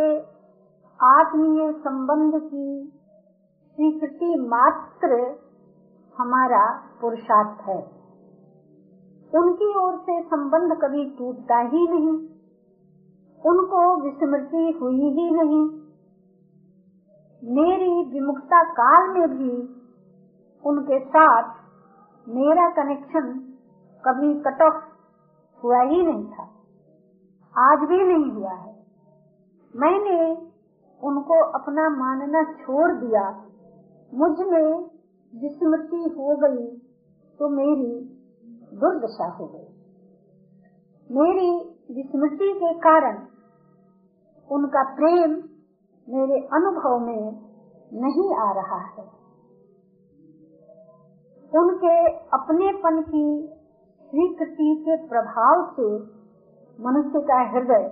आत्मीय 0.99 1.71
संबंध 1.79 2.33
की 2.43 2.98
स्वीकृति 3.79 4.35
मात्र 4.39 5.39
हमारा 6.17 6.83
पुरुषार्थ 7.01 7.61
है। 7.61 7.77
उनकी 9.39 9.75
ओर 9.79 9.97
से 9.97 10.23
संबंध 10.23 10.71
कभी 10.81 11.17
टूटता 11.17 11.59
ही 11.59 11.87
नहीं। 11.87 12.29
उनको 13.51 14.01
विस्मृति 14.01 14.79
हुई 14.81 15.11
ही 15.11 15.31
नहीं। 15.31 15.69
मेरी 17.55 18.11
विमुक्ता 18.13 18.63
काल 18.63 19.19
में 19.19 19.29
भी 19.29 19.83
उनके 20.65 20.99
साथ 21.05 21.53
मेरा 22.27 22.69
कनेक्शन 22.69 23.53
कभी 24.07 24.33
कट 24.33 24.61
ऑफ़ 24.61 24.83
हुआ 25.63 25.81
ही 25.81 26.05
नहीं 26.05 26.25
था। 26.25 26.43
आज 27.57 27.79
भी 27.79 28.03
नहीं 28.03 28.31
हुआ 28.31 28.53
है। 28.53 28.83
मैंने 29.75 30.31
उनको 31.03 31.43
अपना 31.43 31.89
मानना 31.89 32.43
छोड़ 32.43 32.91
दिया। 32.91 33.48
मुझमें 34.13 34.69
विस्मृति 35.33 36.03
हो 36.17 36.35
गई 36.37 36.65
तो 37.39 37.49
मेरी 37.49 37.91
दुर्दशा 38.75 39.27
हो 39.33 39.45
गई। 39.47 39.67
मेरी 41.09 41.49
विस्मृति 41.95 42.47
के 42.53 42.73
कारण 42.79 43.19
उनका 44.49 44.83
प्रेम 44.95 45.35
मेरे 46.07 46.39
अनुभव 46.53 46.97
में 46.99 47.21
नहीं 47.97 48.27
आ 48.37 48.51
रहा 48.51 48.79
है। 48.87 49.05
उनके 51.51 51.95
अपनेपन 52.33 53.01
की 53.01 53.25
स्वीकृति 54.09 54.69
के 54.85 54.97
प्रभाव 55.07 55.63
से 55.75 55.87
मनुष्य 56.79 57.21
का 57.21 57.39
हृदय 57.49 57.87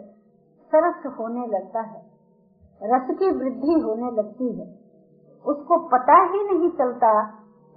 सरस 0.72 1.06
होने 1.20 1.48
लगता 1.48 1.82
है, 1.82 2.02
रस 2.82 3.16
की 3.20 3.30
वृद्धि 3.38 3.80
होने 3.82 4.12
लगती 4.12 4.52
है। 4.60 4.68
उसको 5.48 5.78
पता 5.88 6.18
ही 6.32 6.44
नहीं 6.44 6.70
चलता 6.70 7.12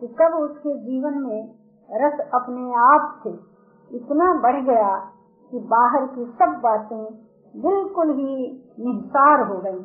कि 0.00 0.06
कब 0.20 0.34
उसके 0.34 0.74
जीवन 0.80 1.18
में 1.18 1.40
रस 1.88 2.20
अपने 2.34 2.72
आप 2.82 3.20
से 3.24 3.30
इतना 3.90 4.32
बढ़ 4.42 4.60
गया 4.64 4.90
कि 5.52 5.58
बाहर 5.70 6.06
की 6.06 6.24
सब 6.40 6.60
बातें 6.62 7.04
बिल्कुल 7.54 8.10
ही 8.10 8.34
निस्तार 8.80 9.46
हो 9.48 9.58
गई 9.58 9.80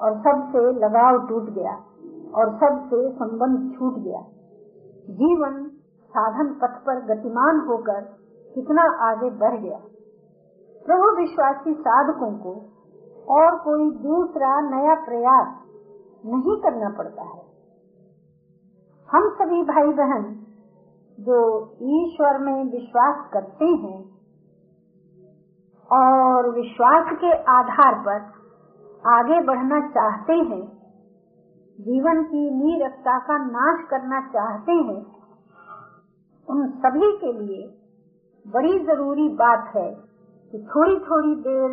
और 0.00 0.18
सबसे 0.18 0.60
लगाव 0.80 1.18
टूट 1.28 1.50
गया 1.50 1.74
और 2.34 2.52
सबसे 2.54 3.00
संबंध 3.12 3.72
छूट 3.74 3.98
गया। 3.98 4.20
जीवन 5.16 5.64
साधन 6.12 6.54
पथ 6.62 6.78
पर 6.86 7.00
गतिमान 7.04 7.60
होकर 7.68 8.00
कितना 8.54 8.82
आगे 9.10 9.30
बढ़ 9.30 9.60
गया। 9.60 9.78
प्रभु 10.86 11.10
विश्वासी 11.16 11.74
साधकों 11.74 12.32
को 12.38 12.54
और 13.34 13.58
कोई 13.58 13.90
दूसरा 14.02 14.60
नया 14.60 14.94
प्रयास 14.94 15.63
नहीं 16.24 16.56
करना 16.62 16.88
पड़ता 16.88 17.22
है। 17.22 17.42
हम 19.08 19.28
सभी 19.34 19.62
भाई 19.62 19.92
बहन 19.92 20.22
जो 21.18 21.38
ईश्वर 21.90 22.38
में 22.38 22.64
विश्वास 22.72 23.28
करते 23.32 23.64
हैं 23.64 23.98
और 25.90 26.48
विश्वास 26.50 27.12
के 27.14 27.32
आधार 27.52 27.94
पर 28.00 28.20
आगे 29.08 29.40
बढ़ना 29.40 29.80
चाहते 29.88 30.32
हैं, 30.32 30.62
जीवन 31.78 32.22
की 32.24 32.50
नीरसता 32.54 33.18
का 33.18 33.36
नाश 33.38 33.86
करना 33.90 34.20
चाहते 34.28 34.72
हैं, 34.72 35.00
उन 36.48 36.68
सभी 36.78 37.16
के 37.16 37.32
लिए 37.32 37.62
बड़ी 38.46 38.78
ज़रूरी 38.86 39.28
बात 39.36 39.72
है 39.76 39.90
कि 40.52 40.58
थोड़ी 40.70 40.96
थोड़ी 41.00 41.34
देर 41.42 41.70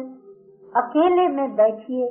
अकेले 0.74 1.28
में 1.28 1.56
बैठिए। 1.56 2.10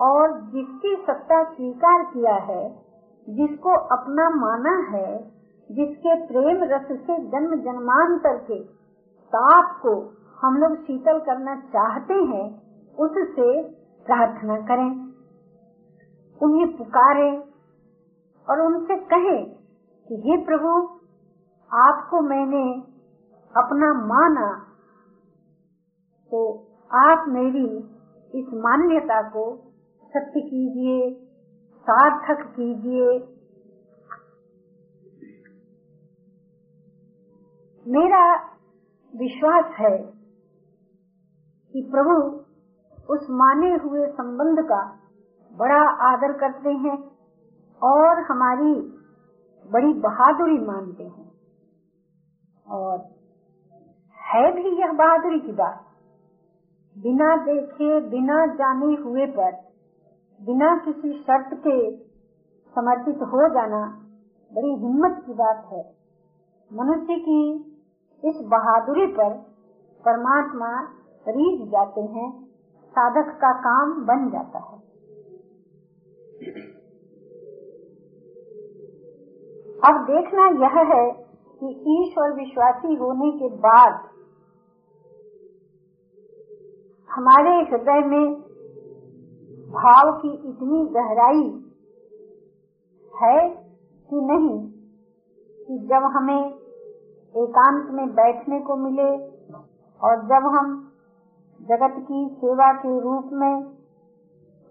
और 0.00 0.40
जिसकी 0.40 1.04
सत्ता 1.06 1.44
स्वीकार 1.44 2.02
किया 2.02 2.34
है, 2.34 2.82
जिसको 3.30 3.70
अपना 3.70 4.30
माना 4.30 4.96
है, 4.96 5.30
जिसके 5.72 6.26
प्रेम 6.26 6.64
रस 6.64 7.06
से 7.06 7.18
जन्म 7.18 7.54
जन्मांतर 7.56 8.36
के 8.36 8.64
ताप 9.26 9.80
को 9.82 10.14
हम 10.42 10.56
लोग 10.56 10.76
शीतल 10.76 11.18
करना 11.18 11.56
चाहते 11.56 12.14
हैं, 12.14 12.62
उससे 12.94 13.62
प्रार्थना 14.06 14.56
करें। 14.56 15.04
उन्हें 16.42 16.76
पुकारे 16.76 17.44
और 18.50 18.60
उनसे 18.60 18.96
कहे 18.96 19.44
कि, 20.08 20.14
हे 20.14 20.44
प्रभु, 20.44 21.00
आपको 21.76 22.20
मैंने 22.20 22.82
अपना 23.56 23.92
माना 23.92 24.66
तो 26.30 26.66
आप 26.94 27.24
मेरी 27.28 27.78
इस 28.34 28.46
मान्यता 28.54 29.22
को 29.22 29.63
सत्य 30.16 30.40
कीजिए, 30.40 31.14
सार्थक 31.86 32.42
कीजिए। 32.46 33.06
मेरा 37.86 38.34
विश्वास 39.14 39.64
है 39.78 39.98
कि 41.74 41.88
प्रभु 41.90 42.14
उस 43.14 43.26
माने 43.30 43.74
हुए 43.74 44.06
संबंध 44.06 44.64
का 44.64 45.00
बड़ा 45.56 45.82
आदर 46.12 46.32
करते 46.32 46.70
हैं 46.70 46.96
और 47.82 48.22
हमारी 48.22 48.72
बड़ी 49.72 49.92
बहादुरी 49.92 50.58
मानते 50.58 51.04
हैं। 51.04 51.32
और 52.66 52.98
है 54.18 54.52
भी 54.52 54.80
यह 54.80 54.92
बहादुरी 54.92 55.40
की 55.40 55.52
बात, 55.52 55.84
बिना 56.96 57.36
देखे, 57.36 58.00
बिना 58.00 58.46
जाने 58.46 58.94
हुए 59.02 59.26
पर 59.26 59.73
बिना 60.40 60.76
किसी 60.76 61.12
शर्त 61.22 61.50
के 61.56 61.76
समर्पित 62.76 63.22
हो 63.22 63.48
जाना 63.48 63.80
बड़ी 64.52 64.72
हिम्मत 64.74 65.22
की 65.26 65.34
बात 65.34 65.68
है। 65.72 65.82
मनुष्य 66.70 67.16
की 67.18 67.38
इस 68.22 68.40
बहादुरी 68.44 69.06
पर 69.06 69.34
परमात्मा 70.04 70.70
रीझ 71.26 71.68
जाते 71.68 72.00
हैं, 72.00 72.28
साधक 72.94 73.30
का 73.36 73.52
काम 73.58 73.94
बन 74.06 74.30
जाता 74.30 74.58
है। 74.58 74.78
अब 79.84 80.04
देखना 80.04 80.46
यह 80.64 80.78
है 80.94 81.04
कि 81.60 81.70
ईश्वर 81.94 82.32
विश्वासी 82.32 82.94
होने 82.94 83.30
के 83.38 83.48
बाद 83.56 84.00
हमारे 87.10 87.50
हृदय 87.70 88.06
में 88.06 88.53
भाव 89.68 90.18
की 90.18 90.28
इतनी 90.28 90.86
गहराई 90.86 91.44
है 93.12 93.48
कि 94.10 94.16
नहीं 94.16 94.68
कि 95.66 95.78
जब 95.78 96.02
हमें 96.16 96.50
एकांत 97.34 97.90
में 97.90 98.08
बैठने 98.08 98.60
को 98.60 98.76
मिले 98.76 99.10
और 100.00 100.16
जब 100.22 100.46
हम 100.56 100.92
जगत 101.60 101.94
की 101.98 102.28
सेवा 102.34 102.72
के 102.72 103.00
रूप 103.00 103.30
में 103.32 103.74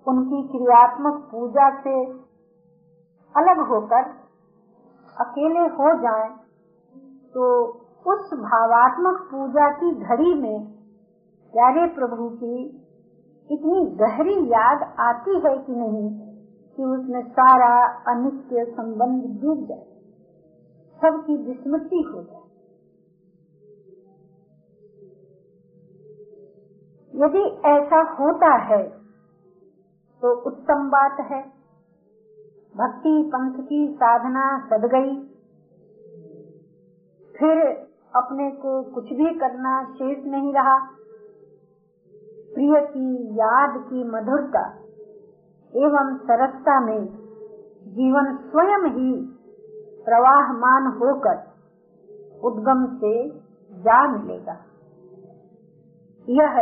उनकी 0.07 0.47
क्रियात्मक 0.47 1.29
पूजा 1.31 1.81
से 1.81 2.05
अलग 3.35 3.67
होकर 3.67 4.03
अकेले 5.17 5.59
हो 5.59 6.01
जाएँ, 6.01 6.29
तो 7.33 7.63
उस 8.05 8.33
भावात्मक 8.33 9.27
पूजा 9.31 9.69
की 9.69 9.91
घड़ी 9.91 10.33
में 10.33 10.65
प्यारे 11.53 11.87
प्रभु 11.87 12.29
की 12.29 12.83
इतनी 13.49 13.79
गहरी 13.95 14.35
याद 14.47 14.83
आती 14.99 15.35
है 15.37 15.57
कि 15.57 15.71
नहीं 15.71 16.09
कि 16.77 16.83
उसमें 16.83 17.21
सारा 17.29 17.73
अनित्य 18.07 18.65
संबंध 18.71 19.25
डूब 19.41 19.65
जाए, 19.65 19.85
सबकी 21.01 21.35
विस्मृति 21.37 22.01
हो 22.07 22.21
जाए। 22.23 22.41
यदि 27.13 27.43
ऐसा 27.69 27.99
होता 28.13 28.53
है 28.65 28.83
तो 30.23 30.33
उत्तम 30.47 30.89
बात 30.89 31.19
है। 31.31 31.41
भक्ति 32.75 33.11
पंथ 33.27 33.63
की 33.63 33.87
साधना 33.93 34.45
सद 34.67 34.85
गई। 34.85 35.15
फिर 37.35 37.61
अपने 38.13 38.49
को 38.51 38.81
कुछ 38.83 39.13
भी 39.13 39.33
करना 39.35 39.73
शेष 39.93 40.25
नहीं 40.25 40.53
रहा। 40.53 40.77
प्रिय 42.53 42.81
की 42.81 43.35
याद 43.35 43.77
की 43.89 44.03
मधुरता 44.03 44.69
एवं 45.73 46.17
सरसता 46.17 46.79
में 46.79 47.05
जीवन 47.87 48.37
स्वयं 48.37 48.89
ही 48.89 49.21
प्रवाहमान 50.05 50.87
होकर 50.87 51.53
उद्गम 52.43 52.85
से 52.97 53.29
जा 53.71 54.07
मिलेगा। 54.07 54.53
यह 56.29 56.59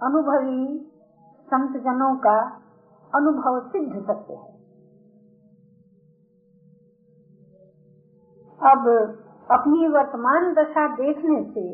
अनुभवी 0.00 0.90
संत 1.40 1.76
जनों 1.76 2.16
का 2.16 2.38
अनुभव 3.14 3.68
सिद्ध 3.68 4.06
सत्य 4.06 4.34
है। 4.34 4.56
अब 8.72 8.88
अपनी 9.50 9.88
वर्तमान 9.88 10.54
दशा 10.54 10.96
देखने 10.96 11.52
से 11.54 11.66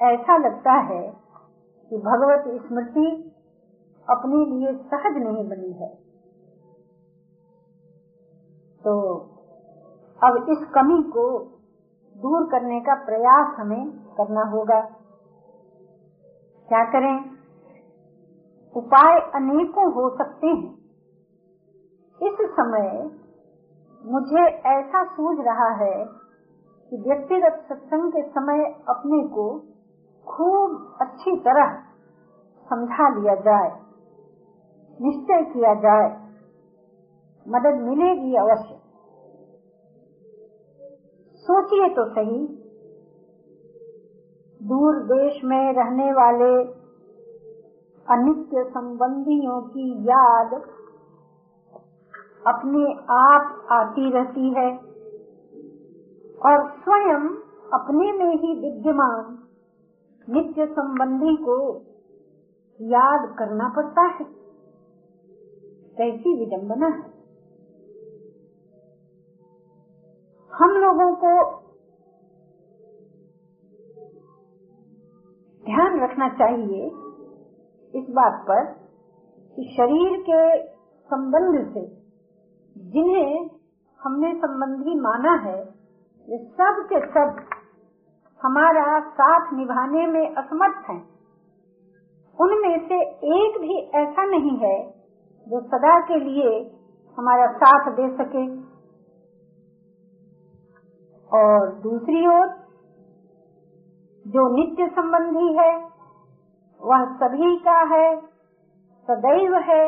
ऐसा 0.00 0.36
लगता 0.36 0.72
है 0.72 1.23
कि 1.90 1.96
भगवत 1.96 2.66
स्मृति 2.66 3.30
अपने 4.10 4.36
लिए 4.36 4.72
सहज 4.72 5.22
नहीं 5.22 5.48
बनी 5.48 5.72
है। 5.72 5.88
तो 8.84 9.18
अब 10.24 10.46
इस 10.48 10.68
कमी 10.74 11.02
को 11.02 11.44
दूर 12.16 12.50
करने 12.50 12.80
का 12.80 12.94
प्रयास 12.94 13.58
हमें 13.58 13.90
करना 13.90 14.50
होगा। 14.50 14.80
क्या 16.68 16.84
करें? 16.84 17.30
उपाय 18.76 19.20
अनेकों 19.34 19.92
हो 19.92 20.16
सकते 20.16 20.46
हैं। 20.46 20.74
इस 22.22 22.50
समय 22.50 23.10
मुझे 24.04 24.42
ऐसा 24.48 25.04
सूझ 25.04 25.46
रहा 25.46 25.68
है 25.68 26.04
कि 26.90 26.96
व्यक्तिगत 26.96 27.66
सत्संग 27.68 28.12
के 28.12 28.22
समय 28.22 28.64
अपने 28.88 29.28
को 29.28 29.73
खूब 30.26 30.96
अच्छी 31.00 31.36
तरह 31.38 31.74
समझा 32.66 33.08
लिया 33.14 33.34
जाए, 33.40 33.70
निश्चय 35.00 35.42
किया 35.52 35.74
जाए, 35.80 36.08
मदद 37.46 37.80
मिलेगी 37.80 38.36
अवश्य। 38.36 38.80
सोचिए 41.46 41.88
तो 41.94 42.04
सही, 42.10 42.38
दूर 44.60 45.02
देश 45.06 45.40
में 45.44 45.72
रहने 45.72 46.10
वाले 46.12 46.54
अनित्य 48.06 48.64
संबंधियों 48.70 49.60
की 49.68 49.90
याद 50.08 50.54
अपने 52.46 52.84
आप 53.14 53.68
आती 53.72 54.10
रहती 54.12 54.48
है 54.54 54.68
और 56.42 56.66
स्वयं 56.78 57.28
अपने 57.72 58.12
में 58.12 58.34
ही 58.34 58.54
विद्यमान 58.60 59.38
नित्य 60.30 60.66
संबंधी 60.66 61.36
को 61.36 61.80
याद 62.80 63.36
करना 63.38 63.68
पड़ता 63.68 64.02
है। 64.02 64.24
कैसी 65.98 66.38
विडम्बना 66.38 66.86
है। 66.86 67.14
हम 70.52 70.70
लोगों 70.70 71.16
को 71.16 71.64
ध्यान 75.64 76.00
रखना 76.00 76.28
चाहिए 76.28 76.86
इस 77.94 78.10
बात 78.10 78.42
पर 78.42 78.64
कि 79.56 79.74
शरीर 79.76 80.22
के 80.30 80.66
संबंध 81.06 81.74
से, 81.74 81.86
जिन्हें 82.90 83.50
हमने 84.00 84.34
संबंधी 84.34 85.00
माना 85.00 85.50
है, 85.50 85.64
वे 86.28 86.38
सब 86.44 86.86
के 86.92 87.06
सब 87.06 87.53
हमारा 88.44 89.00
साथ 89.00 89.52
निभाने 89.52 90.06
में 90.06 90.34
असमर्थ 90.34 90.90
हैं। 90.90 91.02
उनमें 92.38 92.88
से 92.88 93.00
एक 93.34 93.58
भी 93.60 93.78
ऐसा 93.98 94.24
नहीं 94.24 94.56
है 94.58 94.76
जो 95.46 95.60
सदा 95.60 95.98
के 96.00 96.18
लिए 96.20 96.50
हमारा 97.18 97.46
साथ 97.52 97.90
दे 97.92 98.08
सके 98.16 98.44
और 101.30 101.72
दूसरी 101.82 102.26
ओर, 102.26 102.46
जो 104.26 104.46
नित्य 104.56 104.86
संबंधी 104.88 105.52
है, 105.52 105.72
वह 106.82 107.04
सभी 107.14 107.56
का 107.56 107.78
है, 107.94 108.16
सदैव 109.08 109.56
है, 109.56 109.84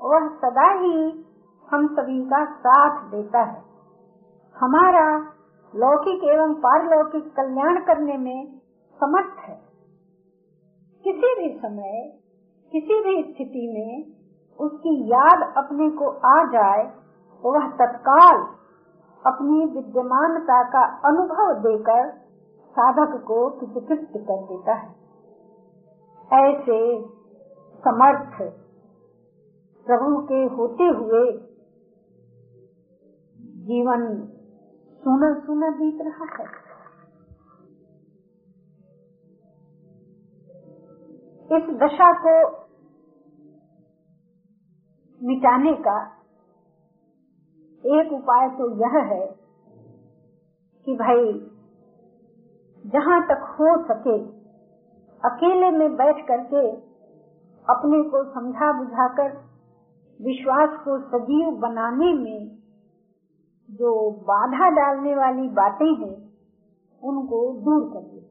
वह 0.00 0.28
सदा 0.36 0.70
ही 0.80 0.96
हम 1.68 1.86
सभी 1.94 2.24
का 2.24 2.44
साथ 2.58 3.04
देता 3.10 3.42
है 3.42 3.62
हमारा 4.56 5.06
लौकिक 5.76 6.24
एवं 6.24 6.54
पारलौकिक 6.54 7.34
कल्याण 7.36 7.84
करने 7.84 8.16
में 8.16 8.60
समर्थ 9.00 9.38
है। 9.38 9.60
किसी 11.04 11.34
भी 11.34 11.58
समय, 11.58 12.18
किसी 12.72 12.98
भी 13.04 13.22
स्थिति 13.22 13.62
में 13.74 14.12
उसकी 14.66 15.04
याद 15.04 15.54
अपने 15.56 15.90
को 15.90 16.08
आ 16.08 16.44
जाए, 16.44 16.82
वह 17.44 17.70
तत्काल 17.70 18.36
अपनी 19.26 19.64
विद्यमानता 19.64 20.62
का 20.62 20.84
अनुभव 21.08 21.54
देकर 21.60 22.10
साधक 22.70 23.24
को 23.24 23.50
कृतकृत 23.50 24.08
कर 24.14 24.42
देता 24.42 24.74
है। 24.74 25.02
ऐसे 26.44 27.02
समर्थ 27.84 28.36
प्रभु 29.86 30.22
के 30.22 30.44
होते 30.54 30.84
हुए 30.84 31.32
जीवन 33.64 34.28
सुना 35.04 35.40
सुना 35.46 35.70
बीत 35.70 35.98
रहा 36.00 36.26
है। 36.34 36.44
इस 41.52 41.76
दशा 41.76 42.12
को 42.12 42.50
मिटाने 45.20 45.72
का 45.72 45.96
एक 47.84 48.12
उपाय 48.12 48.48
तो 48.48 48.70
यह 48.76 48.98
है 49.12 49.26
कि 50.86 50.94
भाई, 50.94 51.32
जहाँ 52.86 53.22
तक 53.22 53.56
हो 53.60 53.84
सके, 53.84 54.18
अकेले 55.24 55.70
में 55.70 55.96
बैठ 55.96 56.26
करके 56.28 56.70
अपने 57.66 58.02
को 58.10 58.24
समझा 58.34 58.72
बुझाकर 58.78 59.32
विश्वास 60.20 60.80
को 60.84 60.98
सजीव 61.00 61.50
बनाने 61.50 62.12
में 62.12 62.51
जो 63.72 64.10
बाधा 64.10 64.68
डालने 64.68 65.14
वाली 65.14 65.48
बातें 65.48 65.86
हैं, 65.86 66.16
उनको 67.02 67.38
दूर 67.60 67.84
करिए 67.92 68.28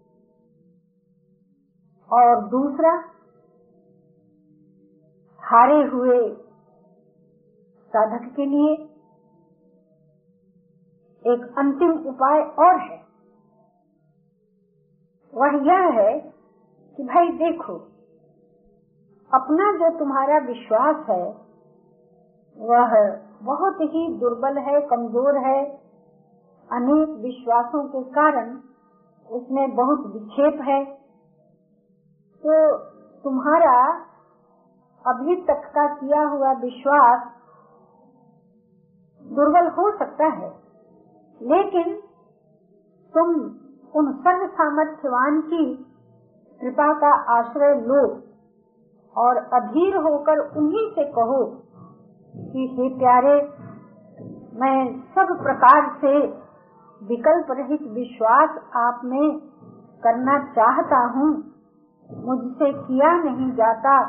और 2.11 2.49
दूसरा, 2.49 2.91
हारे 5.41 5.83
हुए 5.83 6.19
साधक 7.93 8.35
के 8.35 8.45
लिए 8.45 8.73
एक 11.25 11.55
अंतिम 11.57 11.91
उपाय 12.09 12.41
और 12.59 12.79
है। 12.79 13.01
वह 15.33 15.57
यह 15.65 15.89
है 16.01 16.19
कि 16.97 17.03
भाई 17.03 17.29
देखो, 17.29 17.75
अपना 19.31 19.71
जो 19.77 19.99
तुम्हारा 19.99 20.37
विश्वास 20.37 21.05
है, 21.09 21.25
वह 22.57 22.95
बहुत 23.41 23.75
ही 23.81 24.17
दुर्बल 24.17 24.57
है, 24.57 24.81
कमज़ोर 24.81 25.37
है। 25.37 25.65
अनेक 26.71 27.09
विश्वासों 27.09 27.83
के 27.83 28.03
कारण 28.03 28.59
उसमें 29.29 29.75
बहुत 29.75 29.99
विक्षेप 29.99 30.61
है। 30.61 30.85
तो 32.43 32.77
तुम्हारा 33.23 34.05
अभी 35.05 35.35
तक 35.35 35.71
का 35.75 35.87
किया 35.95 36.21
हुआ 36.23 36.51
विश्वास 36.53 37.27
दुर्बल 39.25 39.67
हो 39.67 39.97
सकता 39.97 40.25
है। 40.25 40.49
लेकिन 41.41 41.93
तुम 43.13 43.29
उन 43.95 44.11
सर्व 44.13 44.47
सामर्थ्यवान 44.47 45.41
की 45.41 45.75
कृपा 46.61 46.93
का 46.93 47.39
आश्रय 47.39 47.73
लो 47.75 48.01
और 49.15 49.37
अधीर 49.37 49.97
होकर 49.97 50.39
उन्हीं 50.57 50.89
से 50.91 51.05
कहो 51.11 51.43
कि 52.37 52.77
हे 52.79 52.89
प्यारे, 52.89 53.41
मैं 54.59 54.99
सब 54.99 55.43
प्रकार 55.43 55.97
से 56.01 56.27
विकल्प 57.05 57.45
रहित 57.49 57.81
विश्वास 57.81 58.49
आप 58.75 59.01
में 59.05 59.39
करना 60.03 60.39
चाहता 60.39 61.05
हूँ। 61.05 61.43
मुझसे 62.25 62.73
किया 62.73 63.23
नहीं 63.23 63.51
जाता। 63.51 64.01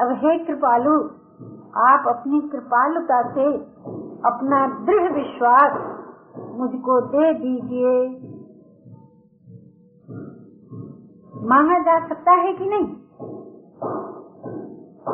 अब 0.00 0.12
हे 0.12 0.38
कृपालु, 0.38 1.04
आप 1.76 2.04
अपनी 2.08 2.40
कृपालुता 2.40 3.22
से 3.22 3.56
अपना 4.26 4.66
दृढ़ 4.66 5.12
विश्वास 5.12 5.72
मुझको 6.38 7.00
दे 7.00 7.34
दीजिए। 7.34 8.08
मांगा 11.48 11.78
जा 11.78 12.08
सकता 12.08 12.32
है 12.32 12.52
कि 12.52 12.64
नहीं? 12.66 12.86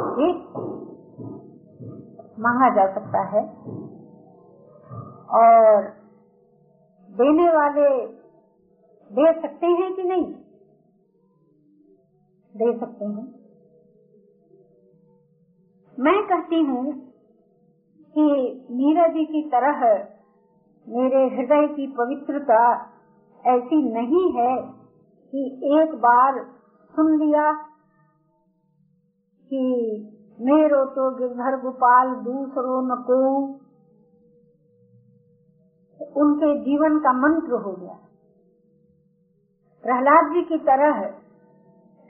ठीक 0.09 0.48
मांगा 2.39 2.75
जा 2.75 2.95
सकता 2.95 3.21
है। 3.21 3.49
और 5.31 5.83
देने 7.11 7.49
वाले 7.49 8.07
दे 9.11 9.41
सकते 9.43 9.67
हैं 9.67 9.95
कि 9.95 10.03
नहीं? 10.03 10.35
दे 12.57 12.79
सकते 12.79 13.05
हैं। 13.05 13.39
मैं 15.99 16.27
कहती 16.27 16.61
हूँ 16.63 17.13
कि 18.15 18.27
मीरा 18.71 19.07
जी 19.07 19.25
की 19.25 19.43
तरह 19.49 19.81
मेरे 20.89 21.37
हृदय 21.37 21.75
की 21.75 21.87
पवित्रता 21.87 22.91
ऐसी 23.47 23.93
नहीं 23.93 24.33
है 24.33 24.63
कि 25.31 25.61
एक 25.81 25.95
बार 25.95 26.45
सुन 26.97 27.19
लिया 27.19 27.53
कि 29.49 30.15
मेरो 30.41 30.85
तो 30.85 31.11
गिरधर 31.17 31.57
गोपाल 31.61 32.11
दूसरो 32.15 32.81
न 32.81 32.97
को। 33.03 33.19
उनके 36.23 36.51
जीवन 36.61 36.99
का 36.99 37.13
मंत्र 37.13 37.55
हो 37.55 37.73
गया। 37.73 37.97
प्रहलाद 39.85 40.31
जी 40.35 40.43
की 40.43 40.59
तरह 40.59 41.01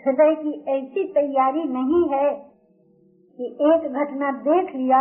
हृदय 0.01 0.35
की 0.35 0.53
ऐसी 0.71 1.05
तैयारी 1.12 1.64
नहीं 1.64 2.03
है 2.09 2.35
कि 3.38 3.47
एक 3.69 3.87
घटना 3.93 4.33
देख 4.43 4.75
लिया 4.75 5.01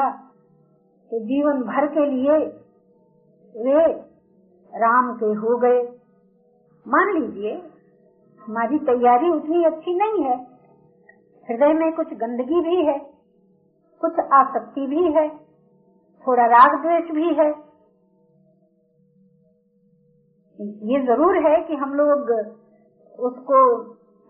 तो 1.12 1.20
जीवन 1.20 1.62
भर 1.64 1.88
के 1.88 2.06
लिए 2.06 2.38
वे 3.56 3.86
राम 4.74 5.14
के 5.18 5.26
हो 5.26 5.58
गए। 5.58 5.82
मान 6.86 7.14
लीजिए, 7.20 7.54
हमारी 8.48 8.80
तैयारी 8.80 9.30
उतनी 9.30 9.64
अच्छी 9.64 9.94
नहीं 9.96 10.24
है। 10.24 10.36
हृदय 11.48 11.74
में 11.74 11.92
कुछ 11.94 12.14
गंदगी 12.14 12.60
भी 12.62 12.76
है। 12.86 13.17
कुछ 14.02 14.20
आसक्ति 14.34 14.86
भी 14.88 15.04
है, 15.14 15.28
थोड़ा 16.26 16.46
राग 16.48 16.76
द्वेष 16.82 17.12
भी 17.12 17.34
है। 17.36 17.50
ये 20.88 21.00
ज़रूर 21.06 21.38
है 21.46 21.56
कि 21.64 21.76
हम 21.76 21.94
लोग 21.94 22.32
उसको 23.20 23.60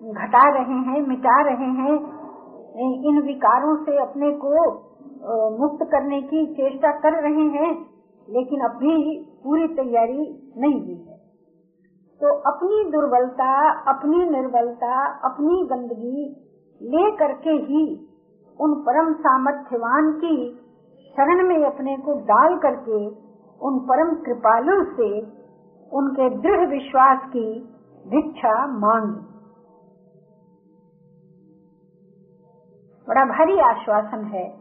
घटा 0.01 0.43
रहे 0.49 0.79
हैं, 0.87 1.01
मिटा 1.07 1.41
रहे 1.41 1.69
हैं, 1.77 1.93
इन 3.05 3.21
विकारों 3.25 3.75
से 3.85 3.97
अपने 4.01 4.31
को 4.37 4.65
मुक्त 5.57 5.85
करने 5.91 6.21
की 6.23 6.45
चेष्टा 6.55 6.91
कर 6.99 7.21
रहे 7.23 7.45
हैं, 7.53 7.71
लेकिन 8.27 8.61
अभी 8.61 8.95
पूरी 9.43 9.67
तैयारी 9.75 10.25
नहीं 10.57 10.79
हुई 10.81 10.95
है। 10.97 11.15
तो 12.21 12.33
अपनी 12.49 12.83
दुर्बलता, 12.91 13.53
अपनी 13.89 14.29
निर्बलता, 14.29 14.93
अपनी 15.25 15.63
गंदगी 15.67 16.25
ले 16.81 17.11
करके 17.17 17.55
ही 17.63 17.83
उन 18.59 18.73
परम 18.73 19.13
सामर्थ्यवान 19.13 20.11
की 20.11 20.59
शरण 21.07 21.47
में 21.47 21.65
अपने 21.65 21.97
को 21.97 22.13
डाल 22.13 22.57
करके, 22.57 23.07
उन 23.65 23.79
परम 23.79 24.15
कृपालु 24.15 24.83
से 24.83 25.19
उनके 25.93 26.29
दृढ़ 26.29 26.69
विश्वास 26.69 27.19
की 27.29 27.59
भिक्षा 28.07 28.67
मांग। 28.67 29.15
बड़ा 33.07 33.25
भारी 33.25 33.59
आश्वासन 33.59 34.23
है। 34.25 34.57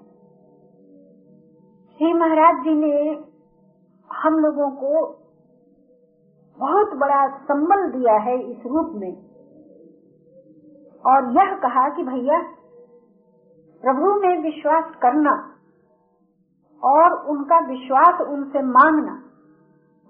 श्री 1.96 2.12
महाराज 2.12 2.64
जी 2.64 2.74
ने 2.74 3.24
हम 4.16 4.34
लोगों 4.34 4.70
को 4.70 5.08
बहुत 6.58 6.94
बड़ा 6.94 7.38
संबल 7.38 7.90
दिया 7.90 8.14
है 8.14 8.42
इस 8.42 8.58
रूप 8.66 8.92
में। 8.94 9.26
और 11.06 11.32
यह 11.32 11.54
कहा 11.54 11.88
कि 11.88 12.02
भैया 12.02 12.55
प्रभु 13.86 14.20
में 14.20 14.42
विश्वास 14.42 14.84
करना 15.02 15.54
और 16.84 17.26
उनका 17.26 17.58
विश्वास 17.58 18.20
उनसे 18.20 18.62
मांगना, 18.62 19.22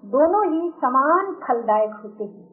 दोनों 0.05 0.53
ही 0.53 0.71
समान 0.71 1.33
फलदायक 1.33 1.93
होते 1.93 2.23
हैं। 2.23 2.47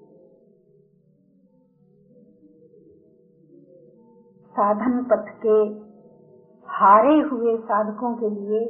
साधन 4.50 5.04
पथ 5.04 5.32
के 5.46 5.84
हारे 6.66 7.20
हुए 7.20 7.56
साधकों 7.56 8.14
के 8.16 8.30
लिए 8.30 8.60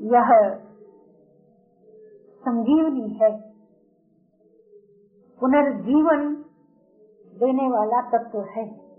यह 0.00 0.58
संजीवनी 2.40 3.18
है। 3.22 3.40
पुनर्जीवन 5.40 6.34
देने 7.34 7.70
वाला 7.70 8.00
तत्व 8.00 8.40
है। 8.40 8.89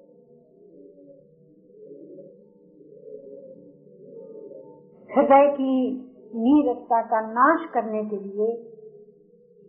हृदय 5.16 5.48
की 5.48 5.98
नीरसता 6.36 7.02
का 7.02 7.22
नाश 7.22 7.70
करने 7.74 8.04
के 8.06 8.16
लिए 8.16 8.54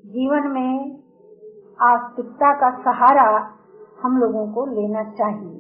जीवन 0.06 0.48
में 0.48 1.02
आस्तिकता 1.80 2.54
का 2.54 2.82
सहारा 2.82 3.56
हम 4.02 4.16
लोगों 4.16 4.52
को 4.52 4.66
लेना 4.66 5.04
चाहिए। 5.04 5.58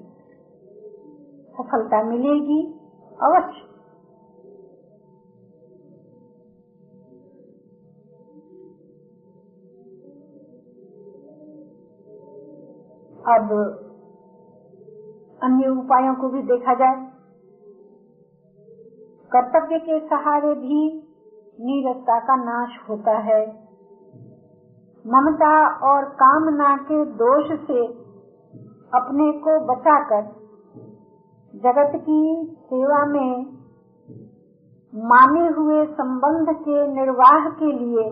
सफलता 1.52 2.02
मिलेगी 2.02 2.78
अवश्य। 3.22 3.72
अब 13.28 13.52
अन्य 15.42 15.68
उपायों 15.68 16.14
को 16.14 16.28
भी 16.28 16.42
देखा 16.42 16.74
जाए। 16.74 17.11
कर्तव्य 19.34 19.78
के 19.78 19.98
सहारे 20.06 20.54
भी 20.54 20.80
नीरसता 21.58 22.18
का 22.20 22.36
नाश 22.36 22.78
होता 22.88 23.16
है। 23.18 23.40
ममता 25.04 25.54
और 25.88 26.04
कामना 26.04 26.76
के 26.76 27.04
दोष 27.04 27.46
से 27.46 27.86
अपने 28.94 29.30
को 29.38 29.54
बचाकर 29.66 30.22
जगत 31.54 31.92
की 31.94 32.20
सेवा 32.64 33.06
में 33.06 33.62
माने 34.94 35.46
हुए 35.54 35.86
संबंध 35.86 36.54
के 36.56 36.86
निर्वाह 36.88 37.48
के 37.50 37.72
लिए 37.72 38.04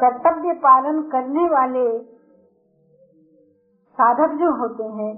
कर्तव्य 0.00 0.52
पालन 0.52 1.02
करने 1.02 1.44
वाले 1.48 1.86
साधक 3.98 4.34
जो 4.34 4.52
होते 4.60 4.84
हैं, 4.84 5.12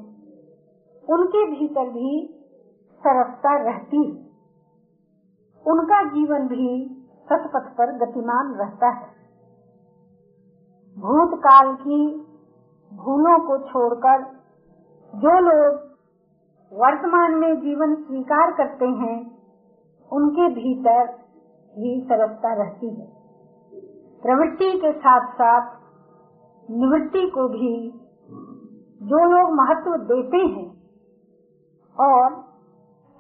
उनके 1.05 1.45
भीतर 1.51 1.91
भी 1.91 2.36
सरसता 3.07 3.57
रहती 3.63 4.05
उनका 5.67 6.03
जीवन 6.11 6.49
भी 6.49 6.69
सतपथ 7.29 7.69
पर 7.79 7.93
गतिमान 7.99 8.55
रहता 8.55 8.89
है। 8.89 9.09
भूतकाल 10.97 11.75
की 11.75 12.01
भूलों 12.93 13.39
को 13.39 13.59
छोड़कर 13.59 14.23
जो 15.13 15.39
लोग 15.41 15.87
वर्तमान 16.73 17.35
में 17.35 17.61
जीवन 17.61 17.95
स्वीकार 17.95 18.53
करते 18.53 18.87
हैं, 18.87 19.19
उनके 20.13 20.49
भीतर 20.55 21.13
भी 21.75 22.01
सरसता 22.01 22.55
रहती 22.55 22.91
है। 22.91 23.07
प्रवृत्ति 24.23 24.71
के 24.79 24.93
साथ 24.93 25.33
साथ 25.33 25.75
निवृत्ति 26.69 27.27
को 27.31 27.49
भी 27.49 27.75
जो 29.03 29.25
लोग 29.27 29.53
महत्व 29.53 29.97
देते 30.05 30.37
हैं 30.47 30.69
और 31.99 32.56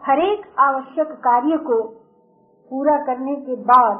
हरेक 0.06 0.54
आवश्यक 0.58 1.06
कार्य 1.06 1.56
को 1.56 1.82
पूरा 2.70 2.96
करने 3.04 3.36
के 3.36 3.56
बाद 3.56 3.96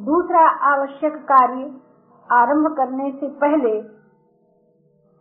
दूसरा 0.00 0.48
आवश्यक 0.48 1.16
कार्य 1.16 1.80
आरंभ 2.32 2.76
करने 2.76 3.10
से 3.10 3.28
पहले 3.28 3.82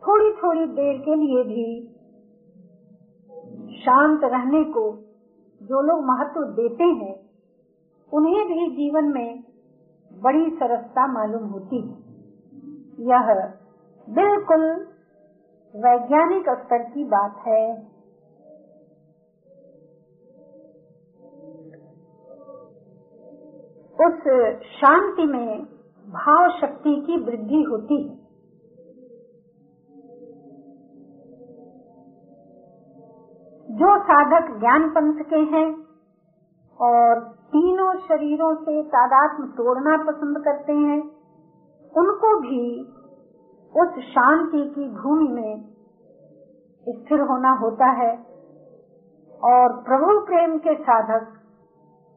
थोड़ी 0.03 0.31
थोड़ी 0.33 0.65
देर 0.65 0.97
के 0.97 1.15
लिए 1.15 1.43
भी 1.43 1.95
शांत 3.81 4.23
रहने 4.23 4.63
को 4.63 4.91
जो 5.61 5.81
लोग 5.81 6.03
महत्व 6.05 6.41
देते 6.41 6.83
हैं, 6.83 7.15
उन्हें 8.13 8.47
भी 8.47 8.71
जीवन 8.71 9.05
में 9.05 9.43
बड़ी 10.23 10.49
सरसता 10.49 11.07
मालूम 11.07 11.43
होती 11.43 11.81
है। 11.81 11.93
यह 12.99 13.53
बिल्कुल 14.09 14.87
वैज्ञानिक 15.75 16.49
स्तर 16.49 16.83
की 16.83 17.03
बात 17.03 17.43
है। 17.47 17.94
उस 23.99 24.23
शांति 24.71 25.25
में 25.25 25.63
भाव 26.07 26.49
शक्ति 26.61 26.95
की 27.07 27.17
वृद्धि 27.23 27.61
होती 27.63 28.01
है। 28.03 28.15
जो 33.69 33.93
साधक 34.03 34.49
ज्ञान 34.59 34.89
पंथ 34.89 35.23
के 35.23 35.39
हैं 35.55 35.67
और 36.79 37.19
तीनों 37.47 37.93
शरीरों 37.99 38.53
से 38.55 38.83
तादात्म 38.83 39.47
तोड़ना 39.47 39.95
पसंद 40.03 40.43
करते 40.45 40.73
हैं, 40.73 40.99
उनको 41.93 42.35
भी 42.39 42.61
उस 43.75 44.03
शांति 44.05 44.61
की 44.75 44.89
भूमि 44.89 45.27
में 45.27 45.63
स्थिर 46.87 47.21
होना 47.21 47.51
होता 47.61 47.91
है 47.91 48.11
और 49.43 49.73
प्रभु 49.83 50.19
प्रेम 50.25 50.57
के 50.57 50.75
साधक 50.83 51.33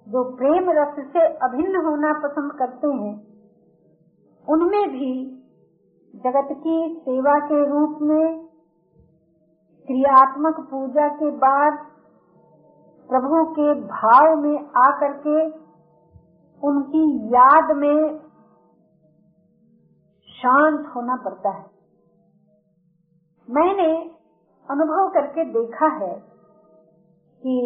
जो 0.08 0.36
प्रेम 0.36 0.70
रस 0.70 0.94
से 1.12 1.26
अभिन्न 1.26 1.84
होना 1.86 2.12
पसंद 2.12 2.52
करते 2.52 2.86
हैं, 2.86 3.14
उनमें 4.48 4.88
भी 4.88 5.12
जगत 6.14 6.48
की 6.52 7.00
सेवा 7.00 7.38
के 7.38 7.64
रूप 7.68 7.98
में 8.02 8.48
क्रियात्मक 9.88 10.60
पूजा 10.70 11.08
के 11.08 11.30
बाद 11.30 11.78
प्रभु 13.08 13.44
के 13.52 13.74
भाव 13.80 14.36
में 14.36 14.58
आकर 14.76 15.12
के 15.26 15.46
उनकी 16.62 17.26
याद 17.26 17.76
में 17.76 18.18
शांत 20.28 20.92
होना 20.96 21.16
पड़ता 21.16 21.50
है। 21.50 21.66
मैंने 23.48 24.10
अनुभव 24.68 25.08
करके 25.08 25.44
देखा 25.44 25.86
है 25.86 26.14
कि 27.40 27.58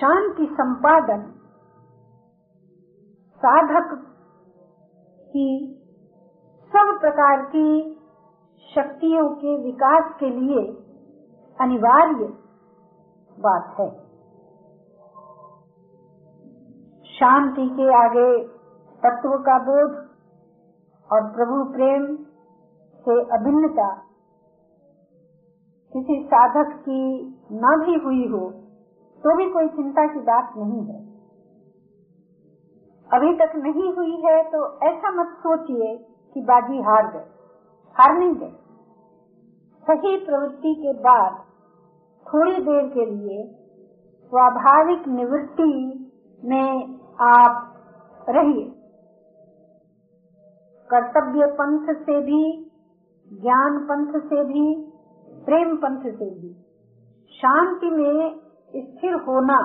शांति 0.00 0.46
संपादन, 0.52 1.22
साधक 3.42 3.90
की 5.32 5.48
सब 6.72 7.00
प्रकार 7.00 7.42
की 7.42 7.96
शक्तियों 8.74 9.28
के 9.30 9.56
विकास 9.64 10.14
के 10.20 10.30
लिए 10.30 10.62
अनिवार्य 11.60 12.28
बात 13.38 13.74
है। 13.80 13.88
शांति 17.12 17.68
के 17.68 17.92
आगे 17.94 18.44
तत्व 19.02 19.36
का 19.42 19.58
बोध 19.58 20.00
और 21.10 21.28
प्रभु 21.30 21.64
प्रेम 21.72 22.16
से 23.04 23.20
अभिन्नता 23.32 23.90
किसी 25.92 26.24
साधक 26.24 26.72
की 26.80 27.02
न 27.52 27.76
भी 27.84 27.94
हुई 28.04 28.26
हो 28.28 28.69
तो 29.24 29.36
भी 29.36 29.50
कोई 29.50 29.68
चिंता 29.68 30.06
की 30.06 30.20
बात 30.20 30.52
नहीं 30.56 30.82
है। 30.86 31.00
अभी 33.10 33.32
तक 33.34 33.56
नहीं 33.56 33.92
हुई 33.94 34.16
है 34.16 34.42
तो 34.42 34.78
ऐसा 34.88 35.10
मत 35.10 35.36
सोचिए 35.38 35.96
कि 36.34 36.40
बाजी 36.40 36.82
हार 36.82 37.12
गए। 37.12 37.26
हार 37.96 38.18
नहीं 38.18 38.34
गए। 38.34 38.52
सही 39.82 40.16
प्रवृत्ति 40.26 40.74
के 40.74 40.92
बाद 40.92 41.38
थोड़ी 42.26 42.52
देर 42.52 42.88
के 42.88 43.06
लिए 43.06 43.54
स्वाभाविक 44.24 45.08
निवृत्ति 45.08 45.72
में 46.44 46.98
आप 47.20 47.66
रहिए। 48.28 48.68
कर्तव्य 50.90 51.46
पंथ 51.46 51.94
से 51.94 52.20
भी, 52.20 52.70
ज्ञान 53.32 53.78
पंथ 53.78 54.20
से 54.20 54.44
भी, 54.44 54.92
प्रेम 55.44 55.76
पंथ 55.76 56.00
से 56.00 56.30
भी। 56.30 56.52
शांति 57.32 57.90
में 57.90 58.49
स्थिर 58.74 59.14
होना 59.28 59.58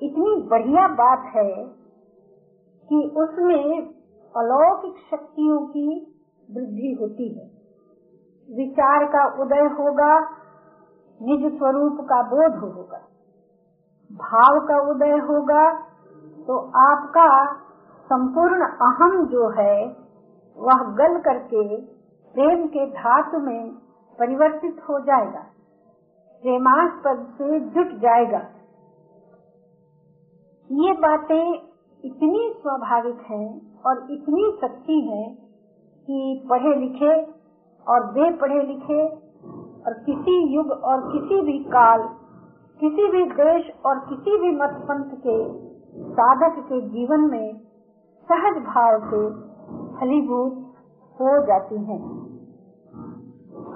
इतनी 0.00 0.34
बढ़िया 0.50 0.86
बात 0.94 1.24
है 1.36 1.50
कि 2.88 3.00
उसमें 3.16 3.88
अलौकिक 4.34 4.94
शक्तियों 5.10 5.58
की 5.66 5.88
वृद्धि 6.48 6.96
होती 7.00 7.28
है। 7.28 7.50
विचार 8.48 9.04
का 9.06 9.24
उदय 9.42 9.66
होगा, 9.74 10.12
निज 11.20 11.44
स्वरूप 11.58 12.00
का 12.02 12.22
बोध 12.28 12.58
होगा। 12.60 13.00
भाव 14.10 14.58
का 14.68 14.78
उदय 14.90 15.18
होगा 15.28 15.64
तो 16.46 16.58
आपका 16.80 17.28
संपूर्ण 18.06 18.66
अहम 18.82 19.24
जो 19.26 19.48
है, 19.50 19.76
वह 20.56 20.82
गल 20.94 21.18
करके 21.20 21.62
प्रेम 22.34 22.66
के 22.66 22.86
धातु 22.90 23.38
में 23.38 23.70
परिवर्तित 24.18 24.82
हो 24.88 24.98
जाएगा। 25.00 25.44
प्रेमास्पद 26.42 27.26
से 27.38 27.60
जुट 27.60 27.90
जाएगा 28.00 28.38
ये 30.70 30.92
बातें 30.92 31.54
इतनी 32.04 32.52
स्वाभाविक 32.62 33.20
हैं 33.30 33.48
और 33.86 34.06
इतनी 34.10 34.58
सच्ची 34.64 35.00
हैं 35.00 35.34
कि 36.08 36.46
पढ़े 36.50 36.74
लिखे 36.80 37.12
और 37.86 38.06
बेपढ़े 38.12 38.62
लिखे 38.62 39.06
और 39.86 39.92
किसी 39.92 40.36
युग 40.54 40.70
और 40.70 41.00
किसी 41.12 41.40
भी 41.40 41.58
काल, 41.64 42.02
किसी 42.80 43.08
भी 43.10 43.24
देश 43.32 43.70
और 43.86 43.98
किसी 43.98 44.38
भी 44.38 44.50
मत 44.56 44.76
पंथ 44.82 45.14
के 45.26 45.38
साधक 46.12 46.60
के 46.68 46.80
जीवन 46.88 47.30
में 47.30 47.56
सहज 48.28 48.62
भाव 48.64 49.00
से 49.00 49.24
फलीभूत 49.98 50.60
हो 51.16 51.40
जाती 51.46 51.84
हैं। 51.84 52.02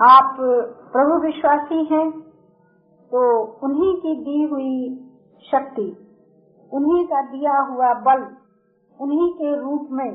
आप 0.06 0.36
प्रभु 0.92 1.26
विश्वासी 1.26 1.84
हैं 1.84 2.25
तो 3.12 3.20
उन्हीं 3.64 3.94
की 3.96 4.14
दी 4.22 4.42
हुई 4.44 4.74
शक्ति, 5.44 5.86
उन्हीं 6.72 7.04
का 7.06 7.20
दिया 7.22 7.58
हुआ 7.62 7.92
बल, 8.02 8.22
उन्हीं 8.98 9.32
के 9.34 9.54
रूप 9.60 9.88
में 9.90 10.12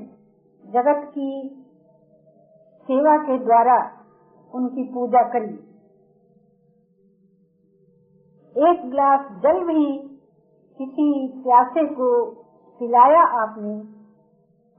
जगत 0.66 1.10
की 1.10 1.30
सेवा 2.90 3.18
के 3.18 3.38
द्वारा 3.38 3.78
उनकी 4.54 4.84
पूजा 4.94 5.22
करी। 5.30 5.54
एक 8.56 8.82
गिलास 8.86 9.28
जल 9.44 9.64
भी 9.64 9.86
किसी 10.80 11.08
प्यासे 11.44 11.86
को 11.94 12.10
पिलाया 12.82 13.22
आपने 13.42 13.76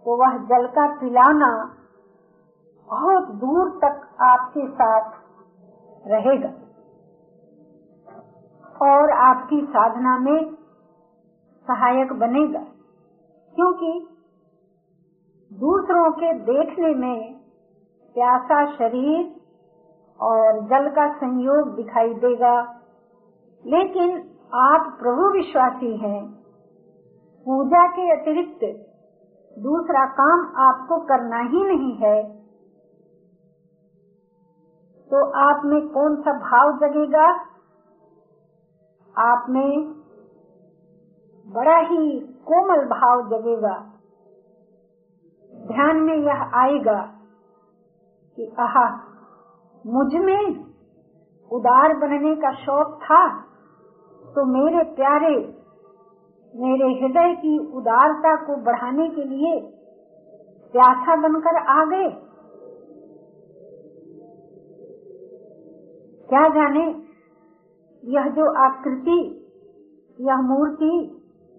तो 0.06 0.16
वह 0.16 0.36
जल 0.48 0.66
का 0.68 0.86
पिलाना 1.00 1.50
बहुत 2.88 3.28
दूर 3.40 3.68
तक 3.84 4.00
आपके 4.22 4.66
साथ 4.70 5.10
रहेगा। 6.06 6.48
और 8.82 9.10
आपकी 9.10 9.66
साधना 9.66 10.18
में 10.18 10.54
सहायक 11.62 12.12
बनेगा। 12.12 12.60
क्योंकि 13.54 14.08
दूसरों 15.52 16.12
के 16.12 16.34
देखने 16.34 16.94
में 16.94 17.34
प्यासा 18.14 18.72
शरीर 18.72 19.40
और 20.20 20.60
जल 20.60 20.90
का 20.90 21.12
संयोग 21.12 21.74
दिखाई 21.74 22.14
देगा। 22.14 22.60
लेकिन 23.66 24.18
आप 24.54 24.98
प्रभु 25.02 25.32
विश्वासी 25.32 25.96
हैं। 25.96 26.32
पूजा 27.46 27.86
के 27.86 28.20
अतिरिक्त 28.20 28.88
दूसरा 29.58 30.06
काम 30.06 30.52
आपको 30.56 31.00
करना 31.00 31.38
ही 31.38 31.64
नहीं 31.64 31.96
है। 31.96 32.42
तो 35.10 35.30
आप 35.30 35.62
में 35.64 35.88
कौन 35.88 36.16
सा 36.16 36.32
भाव 36.32 36.78
जगेगा? 36.78 37.51
आप 39.16 39.46
में 39.48 39.72
बड़ा 41.46 41.76
ही 41.78 42.18
कोमल 42.46 42.84
भाव 42.88 43.22
जगेगा। 43.30 43.74
ध्यान 45.52 46.00
में 46.00 46.16
यह 46.16 46.42
आएगा 46.54 47.00
कि 48.38 48.46
आहा, 48.60 48.86
मुझमें 49.84 50.44
उदार 51.50 51.94
बनने 51.96 52.34
का 52.36 52.52
शौक 52.54 52.94
था 53.02 53.24
तो 54.34 54.44
मेरे 54.46 54.84
प्यारे, 54.94 55.34
मेरे 56.54 56.88
हृदय 56.94 57.34
की 57.34 57.58
उदारता 57.76 58.34
को 58.44 58.56
बढ़ाने 58.62 59.08
के 59.08 59.24
लिए 59.24 59.60
प्यासा 60.74 61.16
बनकर 61.16 61.56
आ 61.70 61.84
गए। 61.84 62.08
क्या 66.28 66.48
जाने 66.48 66.84
यह 68.04 68.28
जो 68.28 68.52
आकृति, 68.52 69.50
यह 70.20 70.36
मूर्ति 70.36 71.18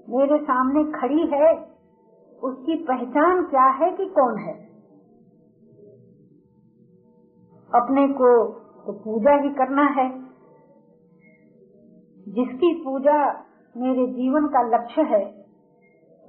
मेरे 0.09 0.37
सामने 0.37 0.83
खड़ी 0.83 1.27
है, 1.27 1.73
उसकी 2.43 2.75
पहचान 2.75 3.43
क्या 3.43 3.65
है 3.65 3.91
कि 3.91 4.05
कौन 4.05 4.37
है? 4.37 4.53
अपने 7.75 8.07
को 8.07 8.45
तो 8.85 8.91
पूजा 8.91 9.31
ही 9.31 9.49
करना 9.49 9.83
है। 9.83 10.23
जिसकी 12.29 12.83
पूजा 12.83 13.45
मेरे 13.77 14.07
जीवन 14.07 14.47
का 14.47 14.61
लक्ष्य 14.61 15.01
है, 15.01 15.45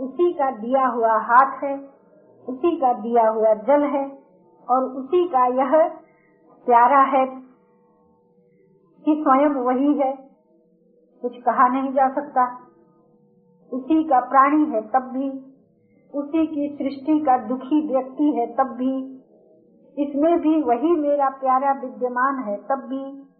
उसी 0.01 0.33
का 0.33 0.51
दिया 0.51 0.87
हुआ 0.87 1.13
हाथ 1.13 1.65
है, 1.65 1.89
उसी 2.49 2.77
का 2.77 2.93
दिया 2.93 3.29
हुआ 3.29 3.55
जल 3.55 3.83
है, 3.83 4.19
और 4.71 4.85
उसी 4.85 5.29
का 5.29 5.47
यह 5.47 5.89
प्यारा 6.67 7.03
है। 7.03 7.54
कि 9.05 9.25
स्वयं 9.25 9.49
वही 9.49 9.99
है। 9.99 10.13
कुछ 11.23 11.37
कहा 11.37 11.69
नहीं 11.69 11.93
जा 11.93 12.15
सकता। 12.15 12.59
उसी 13.73 14.05
का 14.05 14.21
प्राणी 14.21 14.65
है 14.65 14.81
तब 14.81 15.03
भी। 15.03 15.55
उसी 16.19 16.47
की 16.47 16.77
सृष्टि 16.77 17.21
का 17.21 17.39
दुखी 17.39 17.93
व्यक्ति 17.93 18.25
है 18.25 18.47
तब 18.47 18.65
भी। 18.65 19.15
इसमें 19.99 20.41
भी 20.41 20.63
वही 20.63 20.93
मेरा 20.97 21.29
प्यारा 21.29 21.73
विद्यमान 21.73 22.39
है 22.39 22.57
तब 22.57 22.83
भी। 22.87 23.35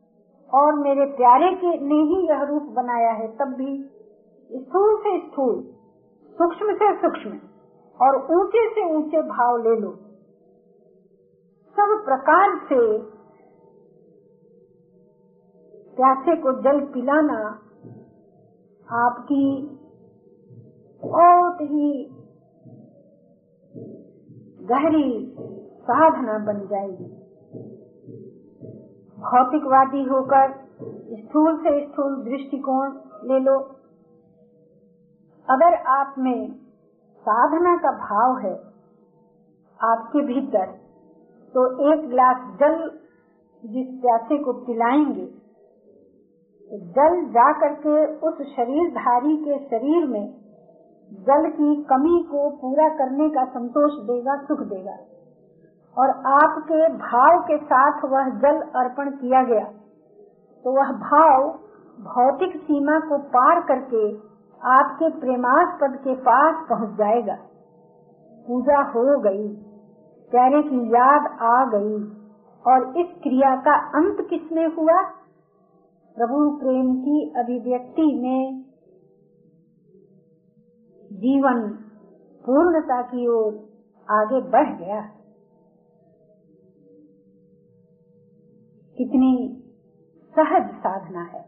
और 0.55 0.75
मेरे 0.75 1.05
प्यारे 1.07 1.53
के 1.53 1.81
ने 1.81 1.95
ही 1.95 2.29
यह 2.29 2.43
रूप 2.43 2.63
बनाया 2.63 3.11
है 3.11 3.37
तब 3.37 3.45
भी। 3.45 3.91
स्थूल 4.53 4.97
से 4.97 5.21
स्थूल, 5.21 5.63
सूक्ष्म 6.31 6.75
से 6.75 6.97
सूक्ष्म, 6.97 7.39
और 8.01 8.17
ऊँचे 8.17 8.71
से 8.71 8.95
ऊँचे 8.95 9.23
भाव 9.23 9.57
ले 9.57 9.81
लो। 9.81 9.91
सब 11.77 12.03
प्रकार 12.05 12.61
से 12.73 13.14
प्यासे 15.97 16.37
को 16.37 16.53
जल 16.63 16.81
पिलाना 16.85 17.39
आपकी 18.89 19.45
बहुत 21.03 21.61
ही 21.63 21.91
गहरी 24.63 25.37
साधना 25.83 26.39
बन 26.39 26.67
जाएगी। 26.67 27.07
भौतिकवादी 29.19 30.03
होकर 30.05 30.53
स्थूल 31.19 31.57
से 31.57 31.73
स्थूल 31.87 32.17
दृष्टिकोण 32.25 32.97
ले 33.25 33.39
लो। 33.41 33.59
अगर 35.49 35.75
आप 35.93 36.15
में 36.19 36.53
साधना 37.25 37.77
का 37.77 37.91
भाव 37.99 38.39
है 38.39 38.55
आपके 39.81 40.21
भीतर 40.25 40.67
तो 41.55 41.65
एक 41.93 42.09
गिलास 42.09 42.59
जल 42.61 42.77
जिस 43.63 43.87
प्यासे 44.01 44.39
को 44.39 44.53
पिलाएँगे 44.53 45.44
जल 46.79 47.25
जा 47.25 47.53
करके 47.53 48.07
उस 48.07 48.35
शरीरधारी 48.35 49.37
के 49.37 49.59
शरीर 49.59 50.09
में 50.09 50.35
जल 51.13 51.51
की 51.51 51.83
कमी 51.83 52.29
को 52.31 52.51
पूरा 52.51 52.89
करने 52.89 53.31
का 53.31 53.45
संतोष 53.45 53.93
देगा, 54.05 54.37
सुख 54.37 54.59
देगा। 54.59 54.97
और 55.99 56.11
आपके 56.27 56.89
भाव 56.89 57.43
के 57.43 57.59
साथ 57.59 58.01
वह 58.05 58.29
जल 58.29 58.61
अर्पण 58.61 59.11
किया 59.11 59.43
गया। 59.43 59.65
तो 60.65 60.73
वह 60.73 60.93
भाव 60.93 61.51
भौतिक 62.01 62.57
सीमा 62.57 62.99
को 62.99 63.19
पार 63.19 63.61
करके 63.61 64.17
आपके 64.69 65.09
प्रेमास्पद 65.09 65.97
के 65.97 66.15
पास 66.15 66.67
पहुँच 66.69 66.91
जाएगा। 66.91 67.37
पूजा 68.49 68.83
हो 68.83 69.21
गई 69.21 69.49
प्यारे 70.31 70.63
की 70.63 70.89
याद 70.89 71.39
आ 71.43 71.65
गई। 71.65 72.25
और 72.67 72.97
इस 72.97 73.07
क्रिया 73.23 73.57
का 73.57 73.75
अंत 73.75 74.17
किसमें 74.31 74.67
हुआ? 74.67 75.24
प्रभु 76.17 76.59
प्रेम 76.59 76.97
की 76.97 77.33
अभिव्यक्ति 77.37 78.21
में 78.23 78.63
जीवन 81.13 81.69
पूर्णता 82.47 83.03
की 83.03 83.27
ओर 83.27 83.55
आगे 84.11 84.41
बढ़ 84.41 84.79
गया। 84.79 85.01
कितनी 88.99 89.63
सहज 90.35 90.71
साधना 90.75 91.23
है। 91.23 91.41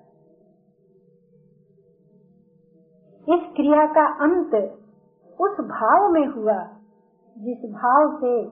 इस 3.20 3.56
क्रिया 3.56 3.86
का 3.86 4.06
अंत 4.24 4.54
उस 5.40 5.60
भाव 5.60 6.12
में 6.12 6.26
हुआ 6.26 6.58
जिस 7.38 7.70
भाव 7.70 8.16
से 8.16 8.44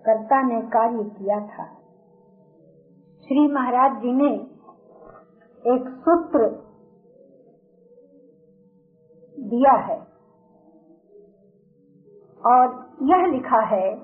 कर्ता 0.00 0.42
ने 0.42 0.60
कार्य 0.60 1.10
किया 1.10 1.40
था। 1.40 1.74
श्री 3.24 3.52
महाराज 3.52 4.02
जी 4.02 4.12
ने 4.12 4.57
एक 5.66 5.88
सूत्र 5.88 6.68
दिया 9.40 9.72
है। 9.72 10.08
और 12.46 12.90
यह 13.02 13.26
लिखा 13.26 13.60
है 13.60 13.94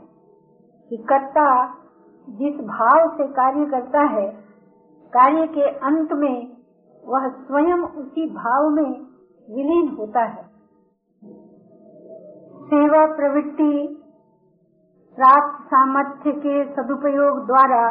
कि 0.88 0.96
कर्ता 0.96 1.74
जिस 2.28 2.54
भाव 2.54 3.16
से 3.16 3.28
कार्य 3.28 3.66
करता 3.66 4.00
है, 4.00 4.30
कार्य 5.12 5.46
के 5.46 5.62
अंत 5.62 6.12
में 6.12 6.56
वह 7.04 7.28
स्वयं 7.28 7.82
उसी 7.82 8.30
भाव 8.30 8.70
में 8.70 9.00
विलीन 9.50 9.96
होता 9.96 10.20
है। 10.20 10.42
सेवा 12.64 13.16
प्रवृत्ति, 13.16 14.00
प्राप्त 15.16 15.66
सामर्थ्य 15.66 16.32
के 16.32 16.74
सदुपयोग 16.74 17.46
द्वारा 17.46 17.88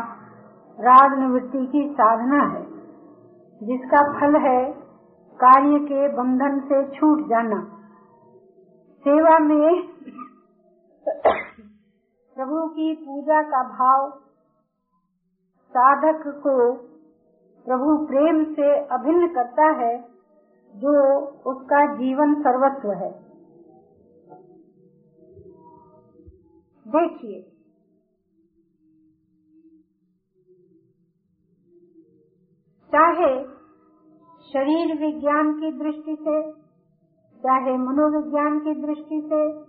राग 0.79 1.19
निवृत्ति 1.19 1.65
की 1.65 1.93
साधना 1.93 2.43
है। 2.43 2.72
जिसका 3.63 4.01
फल 4.11 4.35
है 4.41 4.59
कार्य 5.39 5.79
के 5.79 6.07
बंधन 6.13 6.59
से 6.59 6.83
छूट 6.95 7.27
जाना। 7.29 7.59
सेवा 9.05 9.37
में 9.39 9.81
प्रभु 12.37 12.67
की 12.67 12.93
पूजा 12.95 13.41
का 13.41 13.63
भाव 13.69 14.09
साधक 15.75 16.23
को 16.37 16.55
प्रभु 17.65 17.95
प्रेम 18.05 18.43
से 18.53 18.69
अभिन्न 18.89 19.27
करता 19.27 19.65
है, 19.81 19.93
जो 20.73 20.93
उसका 21.45 21.85
जीवन 21.95 22.33
सर्वस्व 22.41 22.91
है। 22.91 23.11
देखिए 26.85 27.41
चाहे 32.95 33.43
शरीर 34.53 35.05
विज्ञान 35.05 35.53
की 35.53 35.71
दृष्टि 35.71 36.17
से, 36.21 36.51
चाहे 37.43 37.77
मनोविज्ञान 37.77 38.59
की 38.59 38.73
दृष्टि 38.81 39.21
से, 39.25 39.63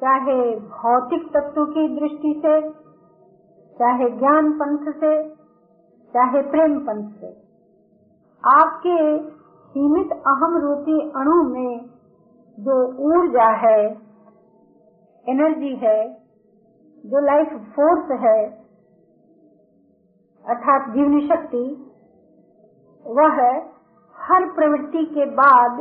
चाहे 0.00 0.56
भौतिक 0.56 1.28
तत्व 1.28 1.64
की 1.64 2.00
दृष्टि 2.00 2.42
से, 2.46 2.70
चाहे 3.78 4.10
ज्ञान 4.10 4.52
पंथ 4.52 4.92
से, 4.92 5.34
चाहे 6.14 6.42
प्रेम 6.42 6.78
पंथ 6.78 7.20
से। 7.20 7.26
आपके 8.44 9.18
सीमित 9.68 10.12
अहम 10.12 10.56
रूपी 10.56 11.10
अणु 11.10 11.42
में 11.42 11.80
जो 12.58 12.86
ऊर्जा 12.86 13.48
है 13.48 13.86
एनर्जी 15.28 15.76
है, 15.76 16.14
जो 17.06 17.20
लाइफ 17.26 17.48
फोर्स 17.48 18.20
है, 18.20 18.46
अर्थात 20.46 20.90
जीवनी 20.90 21.28
शक्ति 21.28 21.86
वह 23.06 23.40
हर 24.16 24.50
प्रवृत्ति 24.50 25.04
के 25.04 25.24
बाद 25.24 25.80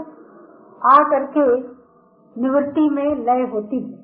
आकर 0.85 1.25
के 1.25 1.79
निवृत्ति 2.41 2.89
में 2.89 3.15
लय 3.15 3.51
होती 3.51 3.93
है। 3.93 3.99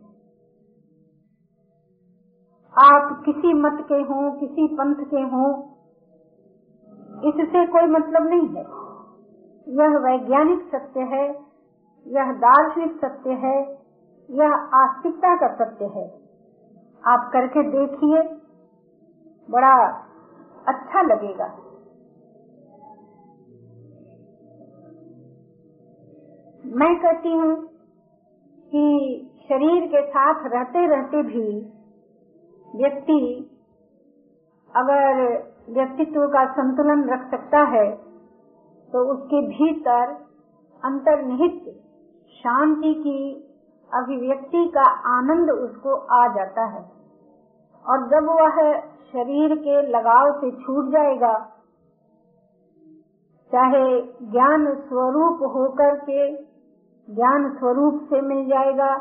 आप 2.78 3.22
किसी 3.26 3.54
मत 3.54 3.78
के 3.82 3.96
हों, 3.96 4.32
किसी 4.32 4.68
पंथ 4.68 4.96
के 4.96 5.22
हों, 5.22 5.76
इससे 7.30 7.66
कोई 7.66 7.88
मतलब 7.88 8.28
नहीं 8.28 8.48
है। 8.48 8.64
यह 9.68 9.98
वैज्ञानिक 9.98 10.68
सत्य 10.76 11.00
है, 11.00 11.30
यह 12.08 12.32
दार्शनिक 12.32 12.98
सत्य 13.06 13.30
है, 13.30 13.60
यह 14.30 14.54
आस्तिकता 14.54 15.36
का 15.36 15.54
सत्य 15.56 15.86
है। 15.86 16.08
आप 17.04 17.30
करके 17.34 17.64
देखिए, 17.64 18.22
बड़ा 19.52 19.76
अच्छा 20.68 21.02
लगेगा। 21.02 21.58
मैं 26.74 26.96
कहती 27.00 27.32
हूँ 27.32 27.56
कि 28.70 28.84
शरीर 29.50 29.86
के 29.88 30.02
साथ 30.08 30.46
रहते 30.46 30.86
रहते 30.88 31.22
भी 31.24 31.48
व्यक्ति 32.76 33.18
अगर 34.74 35.20
व्यक्तित्व 35.70 36.26
का 36.28 36.46
संतुलन 36.54 37.04
रख 37.10 37.30
सकता 37.32 37.60
है 37.70 37.86
तो 38.90 39.04
उसके 39.14 39.42
भीतर 39.48 40.14
अंतर्निहित 40.84 41.70
शांति 42.36 42.94
की 42.94 43.20
अभिव्यक्ति 43.92 44.66
का 44.68 44.86
आनंद 45.12 45.52
उसको 45.52 45.96
आ 46.16 46.28
जाता 46.28 46.66
है। 46.66 46.82
और 47.86 48.08
जब 48.10 48.30
वह 48.32 48.58
शरीर 49.12 49.56
के 49.58 49.82
लगाव 49.90 50.32
से 50.42 50.52
छूट 50.64 50.92
जाएगा, 50.92 51.34
चाहे 53.52 54.02
ज्ञान 54.32 54.66
स्वरूप 54.80 55.44
होकर 55.56 55.96
के 56.00 56.55
ज्ञान 57.08 57.50
स्वरूप 57.58 58.02
से 58.10 58.22
मिल 58.22 58.46
जाएगा। 58.46 58.96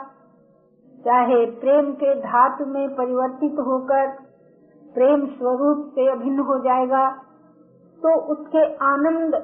चाहे 1.05 1.45
प्रेम 1.61 1.93
के 1.93 2.15
धातु 2.15 2.65
में 2.67 2.95
परिवर्तित 2.95 3.59
होकर 3.61 4.11
प्रेम 4.95 5.27
स्वरूप 5.27 5.87
से 5.95 6.11
अभिन्न 6.11 6.39
हो 6.41 6.59
जाएगा 6.59 7.11
तो 7.99 8.15
उसके 8.33 8.65
आनंद 8.85 9.35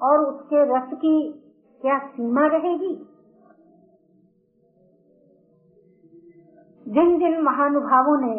और 0.00 0.20
उसके 0.20 0.64
रस 0.68 0.92
की 0.94 1.16
क्या 1.80 1.98
सीमा 1.98 2.46
रहेगी? 2.46 2.94
जिन 6.86 7.18
जिन 7.18 7.40
महानुभावों 7.42 8.16
ने 8.20 8.36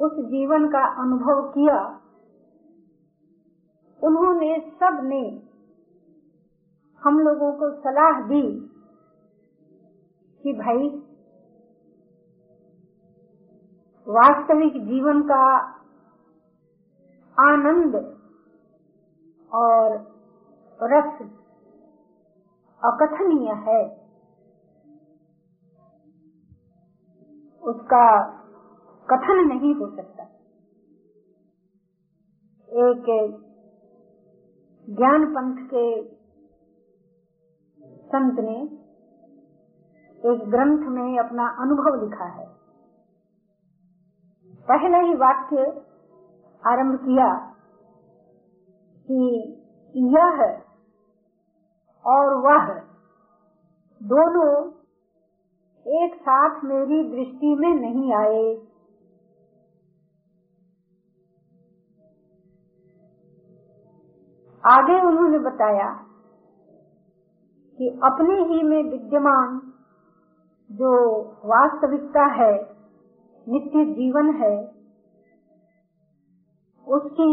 उस 0.00 0.12
जीवन 0.26 0.68
का 0.68 0.84
अनुभव 1.02 1.42
किया, 1.48 1.78
उन्होंने 4.02 4.58
सबने 4.80 5.22
हम 7.04 7.18
लोगों 7.18 7.52
को 7.52 7.70
सलाह 7.80 8.28
दी 8.28 8.60
कि 10.42 10.52
भाई, 10.52 10.88
वास्तविक 14.08 14.84
जीवन 14.84 15.22
का 15.22 15.56
आनंद 17.50 17.94
और 19.54 19.92
रस 20.82 21.22
अकथनीय 22.84 23.52
है। 23.52 24.04
उसका 27.62 28.26
कथन 29.10 29.48
नहीं 29.48 29.74
हो 29.74 29.96
सकता। 29.96 30.22
एक 32.68 33.30
ज्ञान 34.90 35.26
पंथ 35.26 35.66
के 35.66 36.14
संत 37.86 38.40
ने 38.40 38.56
एक 40.32 40.50
ग्रंथ 40.50 40.86
में 40.88 41.18
अपना 41.18 41.46
अनुभव 41.48 42.04
लिखा 42.04 42.24
है। 42.24 42.46
पहले 44.68 44.98
ही 44.98 45.14
वाक्य 45.14 45.64
आरंभ 46.62 46.98
किया 47.00 47.54
कि 49.08 49.20
यह 49.94 50.60
और 52.06 52.34
वह 52.34 52.80
दोनों 54.02 54.50
एक 55.86 56.14
साथ 56.14 56.64
मेरी 56.64 57.02
दृष्टि 57.10 57.54
में 57.54 57.74
नहीं 57.74 58.14
आए। 58.14 58.66
आगे 64.64 65.06
उन्होंने 65.06 65.38
बताया 65.38 66.13
कि 67.78 68.00
अपने 68.04 68.34
ही 68.34 68.62
में 68.62 68.82
विद्यमान 68.90 69.60
जो 70.70 71.20
वास्तविकता 71.44 72.24
है, 72.24 72.52
नित्य 73.48 73.84
जीवन 73.84 74.34
है, 74.34 74.56
उसकी 76.86 77.30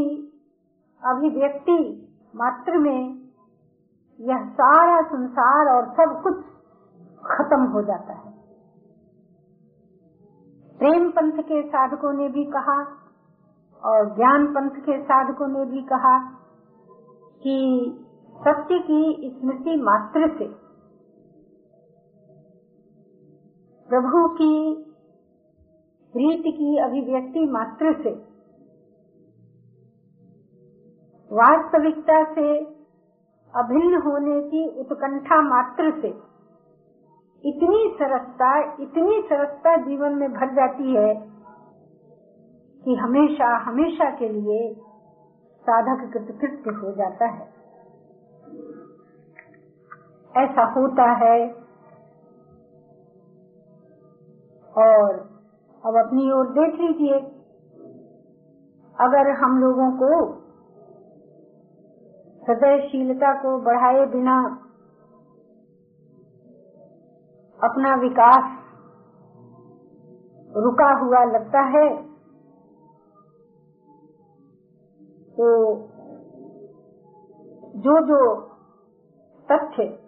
अभिव्यक्ति 1.04 2.08
मात्र 2.36 2.78
में 2.78 3.22
यह 4.20 4.50
सारा 4.50 5.02
संसार 5.02 5.70
और 5.70 5.86
सब 5.86 6.22
कुछ 6.24 6.36
खत्म 7.26 7.64
हो 7.64 7.82
जाता 7.82 8.14
है। 8.14 8.32
प्रेम 10.80 11.10
पंथ 11.10 11.44
के 11.44 11.68
साधकों 11.68 12.14
ने 12.14 12.28
भी 12.30 12.46
कहा 12.46 12.78
और 13.84 14.16
ज्ञान 14.16 14.48
पंथ 14.48 14.82
के 14.82 15.02
साधकों 15.04 15.48
ने 15.48 15.66
भी 15.66 15.82
कहा 15.82 16.20
कि 17.44 17.58
सत्य 18.42 18.80
की 18.80 19.30
स्मृति 19.40 19.76
मात्र 19.82 20.28
से 20.38 20.46
प्रभु 23.90 24.28
की 24.28 24.54
प्रीति 26.14 26.52
की 26.52 26.78
अभिव्यक्ति 26.78 27.46
मात्र 27.52 27.94
से 28.04 28.14
वास्तविकता 31.32 32.24
से 32.34 32.48
अभिन्न 33.54 34.02
होने 34.02 34.42
की 34.50 34.66
उत्कंठा 34.80 35.42
मात्र 35.42 35.92
से 36.02 36.08
इतनी 37.44 37.96
सरसता 38.00 38.52
इतनी 38.84 39.22
सरसता 39.22 39.78
जीवन 39.78 40.12
में 40.12 40.30
भर 40.32 40.56
जाती 40.56 40.96
है 40.96 41.14
कि 42.84 42.96
हमेशा 42.96 43.56
हमेशा 43.58 44.10
के 44.10 44.30
लिए 44.30 44.74
साधक 45.66 46.12
कृतकृत्य 46.14 46.72
हो 46.72 46.92
जाता 46.92 47.26
है। 47.26 47.61
ऐसा 50.38 50.64
होता 50.72 51.12
है। 51.12 51.62
और 54.78 55.16
अब 55.86 55.98
अपनी 56.06 56.32
ओर 56.32 56.50
देख 56.50 56.80
लीजिए। 56.80 57.20
अगर 58.98 59.30
हम 59.32 59.58
लोगों 59.58 59.92
को 59.92 60.42
हृदयशीलता 62.48 63.34
को 63.34 63.58
बढ़ाए 63.62 64.06
बिना 64.06 64.38
अपना 67.60 67.96
विकास 67.96 68.58
रुका 70.58 71.00
हुआ 71.00 71.24
लगता 71.24 71.62
है 71.62 72.12
तो 75.32 75.76
जो 77.78 78.00
जो 78.08 78.42
तथ्य 79.52 80.01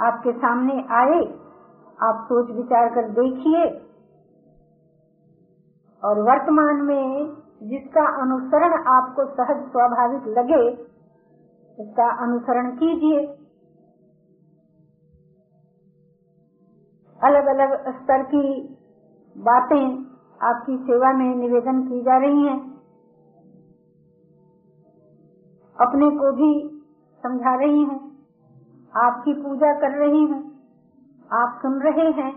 आपके 0.00 0.32
सामने 0.32 0.72
आए, 0.72 1.38
आप 2.02 2.24
सोच 2.24 2.50
विचार 2.56 2.88
कर 2.88 3.08
देखिए। 3.08 3.88
और 6.04 6.20
वर्तमान 6.20 6.76
में 6.76 7.36
जिसका 7.62 8.22
अनुसरण 8.22 8.84
आपको 8.86 9.24
सहज 9.24 9.70
स्वाभाविक 9.70 10.26
लगे, 10.26 10.70
उसका 11.82 12.22
अनुसरण 12.22 12.70
कीजिए। 12.70 13.26
अलग 17.22 17.46
अलग 17.46 18.02
स्तर 18.02 18.22
की 18.22 18.76
बातें 19.38 20.04
आपकी 20.42 20.76
सेवा 20.76 21.12
में 21.12 21.34
निवेदन 21.34 21.82
की 21.82 22.02
जा 22.02 22.16
रही 22.16 22.46
हैं। 22.46 22.72
अपने 25.80 26.10
को 26.10 26.32
भी 26.32 26.82
समझा 27.22 27.54
रही 27.54 27.82
हूँ। 27.82 28.11
आपकी 28.94 29.32
पूजा 29.34 29.72
कर 29.80 29.98
रही 29.98 30.22
हूँ 30.22 30.40
आप 31.30 31.58
सुन 31.62 31.80
रहे 31.82 32.10
हैं 32.12 32.32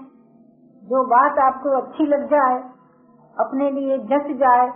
जो 0.83 1.03
बात 1.05 1.39
आपको 1.39 1.71
अच्छी 1.77 2.05
लग 2.07 2.25
जाए 2.25 2.57
अपने 3.37 3.69
लिए 3.71 3.97
जस 4.11 4.29
जाए 4.37 4.67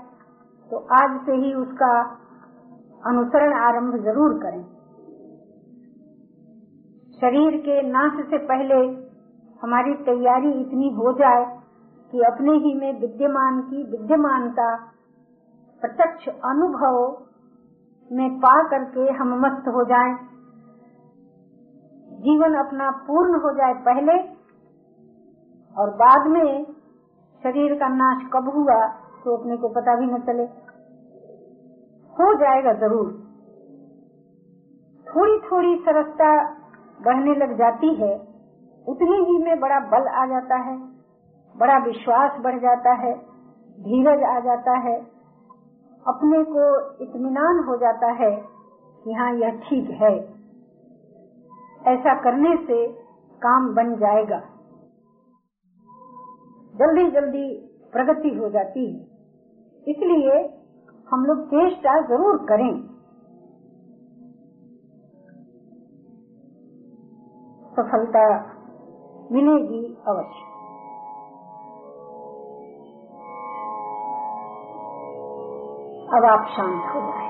तो 0.71 0.77
आज 0.95 1.19
से 1.25 1.35
ही 1.35 1.53
उसका 1.53 1.91
अनुसरण 3.03 3.53
आरंभ 3.59 3.95
ज़रूर 4.03 4.33
करें। 4.39 4.63
शरीर 7.17 7.57
के 7.59 7.81
नाश 7.89 8.19
से 8.29 8.37
पहले 8.47 8.81
हमारी 9.61 9.93
तैयारी 10.05 10.51
इतनी 10.61 10.89
हो 10.97 11.13
जाए 11.13 11.45
कि 12.13 12.21
अपने 12.27 12.57
ही 12.57 12.73
में 12.75 12.99
विद्यमान 13.01 13.61
की 13.61 13.83
विद्यमानता 13.91 14.67
प्रत्यक्ष 15.81 16.27
अनुभव 16.45 16.99
में 18.11 18.29
पा 18.39 18.53
करके 18.69 19.11
हम 19.13 19.33
मस्त 19.41 19.67
हो 19.67 19.83
जाएँ, 19.85 20.13
जीवन 22.19 22.55
अपना 22.59 22.89
पूर्ण 23.07 23.39
हो 23.41 23.51
जाए 23.53 23.73
पहले 23.83 24.17
और 25.75 25.89
बाद 25.95 26.27
में 26.27 26.63
शरीर 27.41 27.73
का 27.75 27.87
नाश 27.95 28.23
कब 28.33 28.49
हुआ 28.55 28.79
तो 29.23 29.35
अपने 29.37 29.57
को 29.57 29.69
पता 29.69 29.95
भी 29.95 30.05
न 30.05 30.19
चले। 30.21 30.43
हो 32.13 32.33
जाएगा 32.35 32.73
ज़रूर। 32.79 33.11
थोड़ी 35.07 35.37
थोड़ी 35.41 35.75
सरसता 35.85 36.31
बढ़ने 36.99 37.35
लग 37.35 37.53
जाती 37.57 37.93
है, 37.95 38.13
उतनी 38.87 39.17
ही 39.25 39.37
में 39.43 39.59
बड़ा 39.59 39.79
बल 39.91 40.07
आ 40.13 40.25
जाता 40.25 40.57
है, 40.61 40.75
बड़ा 41.55 41.77
विश्वास 41.85 42.39
बढ़ 42.41 42.59
जाता 42.59 42.93
है, 42.97 43.13
धीरज 43.77 44.23
आ 44.25 44.39
जाता 44.39 44.77
है, 44.79 44.95
अपने 46.05 46.43
को 46.49 46.65
इत्मीनान 47.03 47.63
हो 47.67 47.77
जाता 47.77 48.11
है 48.15 48.31
कि 49.03 49.13
हाँ 49.13 49.31
यह 49.35 49.59
ठीक 49.63 49.89
है। 50.01 50.13
ऐसा 51.87 52.13
करने 52.21 52.55
से 52.67 52.87
काम 53.41 53.73
बन 53.75 53.95
जाएगा। 53.95 54.39
जल्दी 56.75 57.11
जल्दी 57.11 57.45
प्रगति 57.93 58.29
हो 58.29 58.49
जाती 58.49 58.85
है। 58.85 59.01
इसलिए 59.87 60.35
हम 61.07 61.25
लोग 61.25 61.45
चेष्टा 61.47 62.01
ज़रूर 62.01 62.37
करें। 62.37 62.89
सफलता 67.71 68.27
मिलेगी 69.31 69.85
अवश्य। 70.07 70.45
अब 76.17 76.25
आप 76.25 76.47
शांत 76.47 76.95
हो 76.95 77.01
जाए। 77.01 77.28